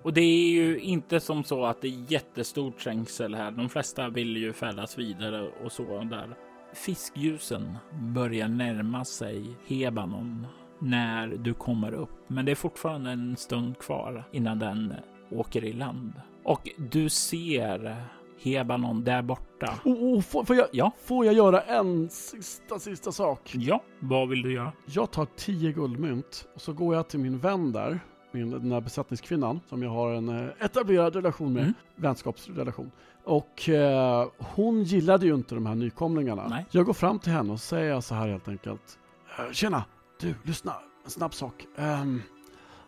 Och 0.02 0.14
det 0.14 0.22
är 0.22 0.50
ju 0.50 0.80
inte 0.80 1.20
som 1.20 1.44
så 1.44 1.66
att 1.66 1.82
det 1.82 1.88
är 1.88 2.12
jättestort 2.12 2.80
trängsel 2.80 3.36
här. 3.36 3.52
De 3.52 3.70
flesta 3.70 4.10
vill 4.10 4.38
ju 4.38 4.54
färdas 4.54 4.98
vidare 4.98 5.52
och 5.64 5.72
så 5.72 6.04
där. 6.04 6.36
Fiskljusen 6.74 7.78
börjar 7.94 8.48
närma 8.48 9.06
sig 9.06 9.46
Hebanon 9.68 10.48
när 10.80 11.28
du 11.28 11.54
kommer 11.54 11.94
upp, 11.94 12.10
men 12.28 12.46
det 12.46 12.52
är 12.52 12.56
fortfarande 12.56 13.12
en 13.12 13.38
stund 13.38 13.78
kvar 13.78 14.24
innan 14.32 14.60
den 14.60 14.94
åker 15.30 15.66
i 15.66 15.74
land. 15.74 16.14
Och 16.44 16.70
du 16.78 17.10
ser 17.10 18.06
Hebanon 18.44 19.04
där 19.04 19.22
borta. 19.22 19.74
Oh, 19.86 19.94
oh, 19.94 20.22
får, 20.22 20.44
får, 20.44 20.56
jag, 20.56 20.68
Ja, 20.72 20.92
får 21.04 21.26
jag 21.26 21.34
göra 21.36 21.62
en 21.62 22.10
sista, 22.10 22.80
sista 22.80 23.12
sak? 23.12 23.52
ja, 23.56 23.84
vad 24.00 24.30
vill 24.30 24.42
du 24.42 24.54
göra? 24.54 24.72
Jag 24.86 25.12
tar 25.12 25.28
10 25.36 25.72
guldmynt 25.72 26.48
och 26.56 26.62
så 26.62 26.74
går 26.74 26.96
jag 26.96 27.08
till 27.08 27.20
min 27.20 27.40
vän 27.40 27.72
där, 27.72 28.00
min, 28.32 28.50
den 28.50 28.72
här 28.72 28.82
besättningskvinnan 28.82 29.60
som 29.70 29.84
jag 29.84 29.90
har 29.90 30.12
en 30.14 30.30
eh, 30.30 30.50
etablerad 30.66 31.16
relation 31.16 31.54
med, 31.54 31.62
Mm. 31.64 31.74
vänskapsrelation. 31.96 32.92
Och 33.24 33.70
eh, 33.70 34.28
hon 34.38 34.84
gillade 34.84 35.26
ju 35.26 35.34
inte 35.36 35.56
de 35.56 35.66
här 35.66 35.76
nykomlingarna. 35.76 36.48
Nej. 36.48 36.66
Jag 36.72 36.86
går 36.86 36.94
fram 36.94 37.20
till 37.20 37.32
henne 37.32 37.54
och 37.54 37.60
säger 37.60 38.00
så 38.02 38.16
här 38.16 38.28
helt 38.28 38.48
enkelt. 38.48 39.00
"Eh, 39.40 39.52
Tjena, 39.52 39.84
du, 40.20 40.36
lyssna, 40.44 40.74
en 41.06 41.12
snabb 41.12 41.34
sak. 41.34 41.66
Ehm, 41.78 42.22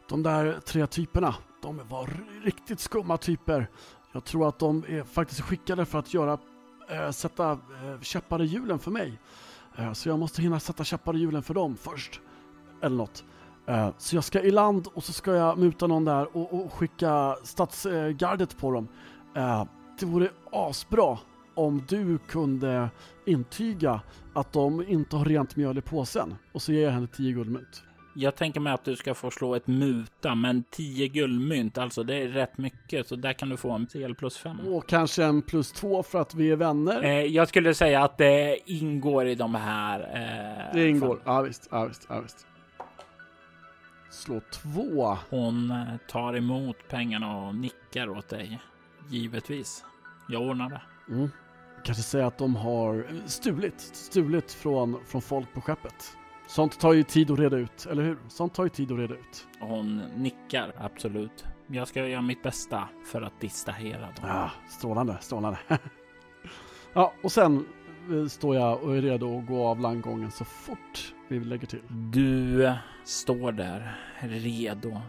de 0.09 0.23
där 0.23 0.59
tre 0.65 0.87
typerna, 0.87 1.35
de 1.61 1.81
var 1.89 2.09
riktigt 2.43 2.79
skumma 2.79 3.17
typer. 3.17 3.67
Jag 4.13 4.23
tror 4.23 4.47
att 4.47 4.59
de 4.59 4.83
är 4.87 5.03
faktiskt 5.03 5.41
skickade 5.41 5.85
för 5.85 5.99
att 5.99 6.13
göra, 6.13 6.37
äh, 6.89 7.11
sätta 7.11 7.51
äh, 7.51 8.01
käppar 8.01 8.41
i 8.41 8.45
hjulen 8.45 8.79
för 8.79 8.91
mig. 8.91 9.19
Äh, 9.75 9.93
Så 9.93 10.09
jag 10.09 10.19
måste 10.19 10.41
hinna 10.41 10.59
sätta 10.59 10.83
käppar 10.83 11.15
i 11.15 11.19
hjulen 11.19 11.43
för 11.43 11.53
dem 11.53 11.77
först. 11.77 12.19
Eller 12.81 12.95
något. 12.95 13.23
Så 13.97 14.15
jag 14.15 14.23
ska 14.23 14.41
i 14.41 14.51
land 14.51 14.87
och 14.93 15.03
så 15.03 15.13
ska 15.13 15.31
jag 15.35 15.57
muta 15.57 15.87
någon 15.87 16.05
där 16.05 16.37
och, 16.37 16.53
och 16.53 16.73
skicka 16.73 17.35
stadsgardet 17.43 18.57
på 18.57 18.71
dem. 18.71 18.87
Det 19.99 20.05
vore 20.05 20.29
asbra 20.51 21.17
om 21.55 21.83
du 21.87 22.17
kunde 22.17 22.89
intyga 23.25 24.01
att 24.33 24.53
de 24.53 24.87
inte 24.87 25.15
har 25.15 25.25
rent 25.25 25.55
mjöl 25.55 25.77
i 25.77 25.81
påsen. 25.81 26.35
Och 26.51 26.61
så 26.61 26.71
ger 26.73 26.83
jag 26.83 26.91
henne 26.91 27.07
10 27.07 27.33
guldmynt. 27.33 27.83
Jag 28.15 28.35
tänker 28.35 28.59
mig 28.59 28.73
att 28.73 28.85
du 28.85 28.95
ska 28.95 29.13
få 29.13 29.31
slå 29.31 29.55
ett 29.55 29.67
muta, 29.67 30.35
men 30.35 30.63
10 30.69 31.07
guldmynt, 31.07 31.77
alltså 31.77 32.03
det 32.03 32.15
är 32.15 32.27
rätt 32.27 32.57
mycket, 32.57 33.07
så 33.07 33.15
där 33.15 33.33
kan 33.33 33.49
du 33.49 33.57
få 33.57 33.71
en 33.71 33.87
CL 33.87 34.13
plus 34.13 34.37
5. 34.37 34.59
Och 34.59 34.89
kanske 34.89 35.23
en 35.23 35.41
plus 35.41 35.71
två 35.71 36.03
för 36.03 36.21
att 36.21 36.35
vi 36.35 36.51
är 36.51 36.55
vänner. 36.55 37.03
Eh, 37.03 37.25
jag 37.25 37.47
skulle 37.47 37.73
säga 37.73 38.03
att 38.03 38.17
det 38.17 38.71
ingår 38.71 39.27
i 39.27 39.35
de 39.35 39.55
här. 39.55 39.99
Eh, 39.99 40.73
det 40.73 40.89
ingår, 40.89 41.21
ja 41.25 41.41
visst, 41.41 41.67
ja 41.71 41.85
visst, 41.85 42.05
ja 42.09 42.19
visst. 42.19 42.47
Slå 44.09 44.41
två. 44.51 45.17
Hon 45.29 45.71
eh, 45.71 45.83
tar 46.07 46.37
emot 46.37 46.77
pengarna 46.89 47.37
och 47.37 47.55
nickar 47.55 48.09
åt 48.09 48.29
dig. 48.29 48.59
Givetvis. 49.09 49.85
Jag 50.29 50.41
ordnar 50.41 50.69
det. 50.69 50.81
Mm. 51.13 51.29
Kanske 51.83 52.03
säga 52.03 52.27
att 52.27 52.37
de 52.37 52.55
har 52.55 53.05
stulit, 53.25 53.79
stulit 53.79 54.51
från, 54.51 54.99
från 55.05 55.21
folk 55.21 55.53
på 55.53 55.61
skeppet. 55.61 56.17
Sånt 56.53 56.79
tar 56.79 56.93
ju 56.93 57.03
tid 57.03 57.31
att 57.31 57.39
reda 57.39 57.57
ut, 57.57 57.87
eller 57.91 58.03
hur? 58.03 58.17
Sånt 58.27 58.53
tar 58.53 58.63
ju 58.63 58.69
tid 58.69 58.91
att 58.91 58.97
reda 58.97 59.13
ut. 59.13 59.47
Hon 59.59 59.97
nickar, 59.97 60.73
absolut. 60.77 61.45
Jag 61.67 61.87
ska 61.87 62.07
göra 62.07 62.21
mitt 62.21 62.43
bästa 62.43 62.89
för 63.05 63.21
att 63.21 63.41
distrahera 63.41 63.99
dem. 63.99 64.11
Ja, 64.21 64.51
strålande, 64.69 65.17
strålande. 65.21 65.59
ja, 66.93 67.13
och 67.23 67.31
sen 67.31 67.65
eh, 68.11 68.27
står 68.27 68.55
jag 68.55 68.83
och 68.83 68.97
är 68.97 69.01
redo 69.01 69.39
att 69.39 69.47
gå 69.47 69.67
av 69.67 69.79
landgången 69.79 70.31
så 70.31 70.45
fort 70.45 71.13
vi 71.27 71.39
lägger 71.39 71.67
till. 71.67 71.81
Du 72.11 72.71
står 73.03 73.51
där 73.51 73.95
redo 74.19 75.01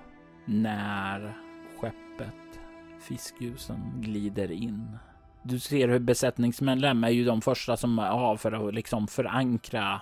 när 0.45 1.37
skeppet 1.81 2.61
Fiskljusen 3.01 3.93
glider 3.97 4.53
in. 4.53 4.99
Du 5.43 5.59
ser 5.59 5.89
hur 5.89 5.99
besättningsmedlemmar 5.99 7.09
är 7.09 7.13
ju 7.13 7.25
de 7.25 7.41
första 7.41 7.77
som 7.77 7.99
är 7.99 8.11
av 8.11 8.37
för 8.37 8.69
att 8.69 8.75
liksom 8.75 9.07
förankra 9.07 10.01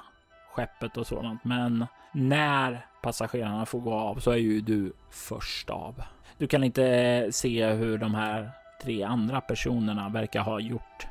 skeppet 0.52 0.96
och 0.96 1.06
sådant. 1.06 1.44
Men 1.44 1.86
när 2.12 2.86
passagerarna 3.02 3.66
får 3.66 3.80
gå 3.80 3.94
av 3.94 4.16
så 4.16 4.30
är 4.30 4.36
ju 4.36 4.60
du 4.60 4.92
först 5.10 5.70
av. 5.70 6.02
Du 6.38 6.46
kan 6.46 6.64
inte 6.64 7.28
se 7.32 7.66
hur 7.66 7.98
de 7.98 8.14
här 8.14 8.50
tre 8.82 9.02
andra 9.02 9.40
personerna 9.40 10.08
verkar 10.08 10.40
ha 10.40 10.60
gjort 10.60 11.06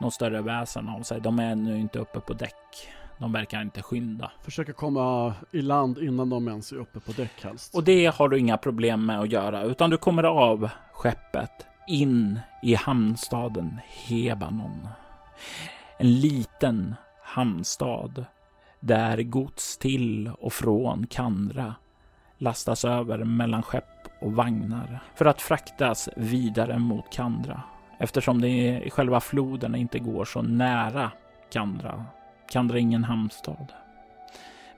någon 0.00 0.10
större 0.10 0.42
väsen 0.42 0.88
av 0.88 1.02
sig. 1.02 1.20
De 1.20 1.38
är 1.38 1.52
ännu 1.52 1.78
inte 1.78 1.98
uppe 1.98 2.20
på 2.20 2.32
däck. 2.32 2.88
De 3.18 3.32
verkar 3.32 3.62
inte 3.62 3.82
skynda. 3.82 4.30
Försöker 4.42 4.72
komma 4.72 5.34
i 5.52 5.62
land 5.62 5.98
innan 5.98 6.30
de 6.30 6.48
ens 6.48 6.72
är 6.72 6.76
uppe 6.76 7.00
på 7.00 7.12
däck 7.12 7.44
helst. 7.44 7.74
Och 7.74 7.84
det 7.84 8.06
har 8.06 8.28
du 8.28 8.38
inga 8.38 8.56
problem 8.56 9.06
med 9.06 9.20
att 9.20 9.32
göra, 9.32 9.62
utan 9.62 9.90
du 9.90 9.96
kommer 9.96 10.22
av 10.22 10.70
skeppet 10.92 11.66
in 11.88 12.40
i 12.62 12.74
hamnstaden 12.74 13.80
Hebanon. 14.06 14.88
En 15.98 16.20
liten 16.20 16.94
hamnstad 17.22 18.24
där 18.80 19.22
gods 19.22 19.78
till 19.78 20.30
och 20.40 20.52
från 20.52 21.06
Kandra 21.06 21.74
lastas 22.38 22.84
över 22.84 23.24
mellan 23.24 23.62
skepp 23.62 24.08
och 24.20 24.32
vagnar 24.32 25.00
för 25.14 25.24
att 25.24 25.42
fraktas 25.42 26.08
vidare 26.16 26.78
mot 26.78 27.12
Kandra 27.12 27.62
eftersom 27.98 28.40
det 28.40 28.82
i 28.84 28.90
själva 28.90 29.20
floden 29.20 29.74
inte 29.74 29.98
går 29.98 30.24
så 30.24 30.42
nära 30.42 31.10
Kandra. 31.52 32.04
Kandra 32.50 32.76
är 32.76 32.80
ingen 32.80 33.04
hamnstad. 33.04 33.66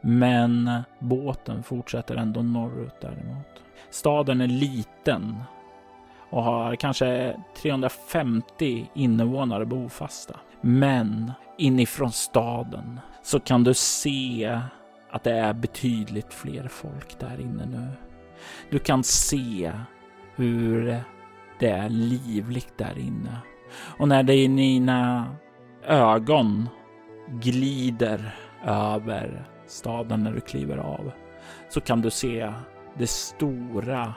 Men 0.00 0.82
båten 0.98 1.62
fortsätter 1.62 2.16
ändå 2.16 2.42
norrut 2.42 3.00
däremot. 3.00 3.62
Staden 3.90 4.40
är 4.40 4.46
liten 4.46 5.42
och 6.30 6.42
har 6.42 6.76
kanske 6.76 7.36
350 7.62 8.86
invånare 8.94 9.66
bofasta. 9.66 10.40
Men 10.60 11.32
inifrån 11.58 12.12
staden 12.12 13.00
så 13.22 13.40
kan 13.40 13.64
du 13.64 13.74
se 13.74 14.60
att 15.10 15.24
det 15.24 15.32
är 15.32 15.52
betydligt 15.52 16.34
fler 16.34 16.68
folk 16.68 17.18
där 17.18 17.40
inne 17.40 17.66
nu. 17.66 17.88
Du 18.70 18.78
kan 18.78 19.04
se 19.04 19.72
hur 20.34 21.00
det 21.58 21.68
är 21.68 21.88
livligt 21.88 22.78
där 22.78 22.98
inne. 22.98 23.36
Och 23.98 24.08
när 24.08 24.22
dina 24.22 25.26
ögon 25.84 26.68
glider 27.28 28.34
över 28.64 29.46
staden 29.66 30.24
när 30.24 30.32
du 30.32 30.40
kliver 30.40 30.76
av 30.78 31.12
så 31.68 31.80
kan 31.80 32.00
du 32.00 32.10
se 32.10 32.52
det 32.98 33.06
stora 33.06 34.14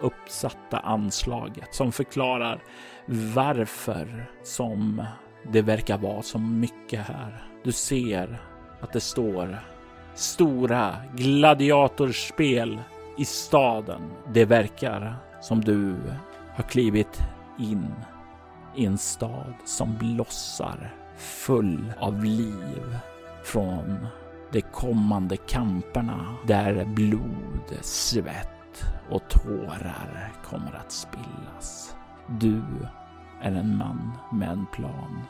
uppsatta 0.00 0.78
anslaget 0.78 1.74
som 1.74 1.92
förklarar 1.92 2.62
varför 3.34 4.30
som 4.42 5.04
det 5.52 5.62
verkar 5.62 5.98
vara 5.98 6.22
så 6.22 6.38
mycket 6.38 7.00
här. 7.00 7.46
Du 7.64 7.72
ser 7.72 8.42
att 8.80 8.92
det 8.92 9.00
står 9.00 9.58
stora 10.14 10.96
gladiatorspel 11.16 12.78
i 13.18 13.24
staden. 13.24 14.10
Det 14.32 14.44
verkar 14.44 15.16
som 15.40 15.60
du 15.60 15.94
har 16.54 16.64
klivit 16.64 17.20
in 17.58 17.94
i 18.76 18.84
en 18.84 18.98
stad 18.98 19.54
som 19.64 19.96
blossar 19.98 20.94
full 21.16 21.92
av 21.98 22.24
liv 22.24 22.98
från 23.44 24.06
de 24.52 24.60
kommande 24.60 25.36
kamperna 25.36 26.34
där 26.46 26.84
blod, 26.84 27.78
svett 27.80 28.84
och 29.10 29.22
tårar 29.28 30.32
kommer 30.44 30.74
att 30.74 30.92
spillas. 30.92 31.96
Du 32.26 32.62
är 33.42 33.52
en 33.52 33.76
man 33.76 34.12
med 34.32 34.48
en 34.48 34.66
plan 34.72 35.22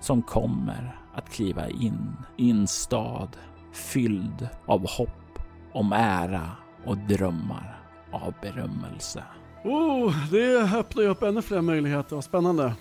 som 0.00 0.22
kommer 0.22 1.00
att 1.14 1.30
kliva 1.30 1.68
in 1.68 2.16
i 2.36 2.50
en 2.50 2.66
stad 2.66 3.28
fylld 3.72 4.48
av 4.66 4.88
hopp 4.88 5.38
om 5.72 5.92
ära 5.92 6.50
och 6.84 6.98
drömmar 6.98 7.80
av 8.12 8.34
berömmelse. 8.42 9.24
Oh, 9.64 10.14
det 10.30 10.76
öppnar 10.78 11.02
ju 11.02 11.08
upp 11.08 11.22
ännu 11.22 11.42
fler 11.42 11.60
möjligheter. 11.60 12.14
Vad 12.16 12.24
spännande. 12.24 12.74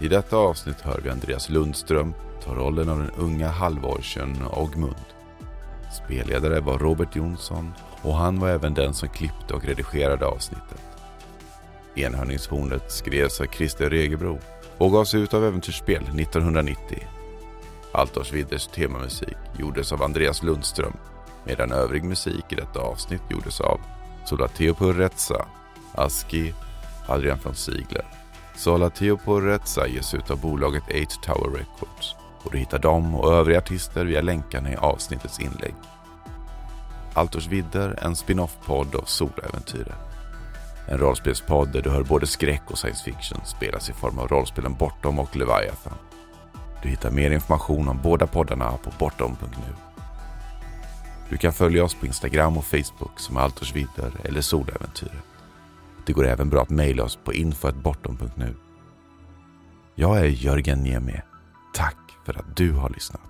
I 0.00 0.08
detta 0.08 0.36
avsnitt 0.36 0.80
hör 0.80 1.00
vi 1.04 1.10
Andreas 1.10 1.48
Lundström 1.48 2.14
ta 2.44 2.54
rollen 2.54 2.88
av 2.88 2.98
den 2.98 3.10
unga 3.10 3.48
halvorchen 3.48 4.36
Ogmund. 4.56 4.94
Spelledare 6.04 6.60
var 6.60 6.78
Robert 6.78 7.16
Jonsson 7.16 7.72
och 8.02 8.14
han 8.14 8.40
var 8.40 8.48
även 8.48 8.74
den 8.74 8.94
som 8.94 9.08
klippte 9.08 9.54
och 9.54 9.64
redigerade 9.64 10.26
avsnittet. 10.26 10.87
Enhörningshornet 11.98 12.92
skrevs 12.92 13.40
av 13.40 13.46
Christer 13.46 13.90
Regebro 13.90 14.38
och 14.78 14.92
gavs 14.92 15.14
ut 15.14 15.34
av 15.34 15.44
Äventyrsspel 15.44 16.02
1990. 16.02 16.98
Altors 17.92 18.32
Vidders 18.32 18.66
temamusik 18.66 19.36
gjordes 19.58 19.92
av 19.92 20.02
Andreas 20.02 20.42
Lundström 20.42 20.96
medan 21.44 21.72
övrig 21.72 22.04
musik 22.04 22.44
i 22.48 22.54
detta 22.54 22.80
avsnitt 22.80 23.22
gjordes 23.30 23.60
av 23.60 23.80
Solateo 24.24 24.74
Purretsa, 24.74 25.46
Aski, 25.94 26.54
Adrian 27.06 27.38
von 27.44 27.54
Ziegler. 27.54 28.04
Solateo 28.56 29.16
Purretsa 29.16 29.86
ges 29.86 30.14
ut 30.14 30.30
av 30.30 30.40
bolaget 30.40 30.82
8 30.82 30.98
Tower 31.22 31.50
Records 31.50 32.14
och 32.42 32.52
du 32.52 32.58
hittar 32.58 32.78
dem 32.78 33.14
och 33.14 33.32
övriga 33.32 33.58
artister 33.58 34.04
via 34.04 34.20
länkarna 34.20 34.72
i 34.72 34.76
avsnittets 34.76 35.40
inlägg. 35.40 35.74
Altors 37.14 37.46
Vidder, 37.46 37.98
en 38.02 38.16
spin-off-podd 38.16 38.94
av 38.94 39.04
Soläventyret. 39.04 40.07
En 40.90 40.98
rollspelspodd 40.98 41.72
där 41.72 41.82
du 41.82 41.90
hör 41.90 42.02
både 42.02 42.26
skräck 42.26 42.62
och 42.66 42.78
science 42.78 43.04
fiction 43.04 43.40
spelas 43.44 43.90
i 43.90 43.92
form 43.92 44.18
av 44.18 44.28
rollspelen 44.28 44.74
Bortom 44.74 45.18
och 45.18 45.36
Leviathan. 45.36 45.94
Du 46.82 46.88
hittar 46.88 47.10
mer 47.10 47.30
information 47.30 47.88
om 47.88 48.00
båda 48.02 48.26
poddarna 48.26 48.72
på 48.72 48.90
bortom.nu. 48.98 49.74
Du 51.28 51.36
kan 51.36 51.52
följa 51.52 51.84
oss 51.84 51.94
på 51.94 52.06
Instagram 52.06 52.56
och 52.56 52.64
Facebook 52.64 53.20
som 53.20 53.36
Altors 53.36 53.76
Vidder 53.76 54.12
eller 54.24 54.40
Soläventyret. 54.40 55.24
Det 56.06 56.12
går 56.12 56.26
även 56.26 56.50
bra 56.50 56.62
att 56.62 56.70
mejla 56.70 57.04
oss 57.04 57.18
på 57.24 57.32
info.bortom.nu. 57.32 58.54
Jag 59.94 60.18
är 60.18 60.24
Jörgen 60.24 60.82
Niemi. 60.82 61.20
Tack 61.74 61.96
för 62.26 62.38
att 62.38 62.56
du 62.56 62.72
har 62.72 62.90
lyssnat. 62.90 63.27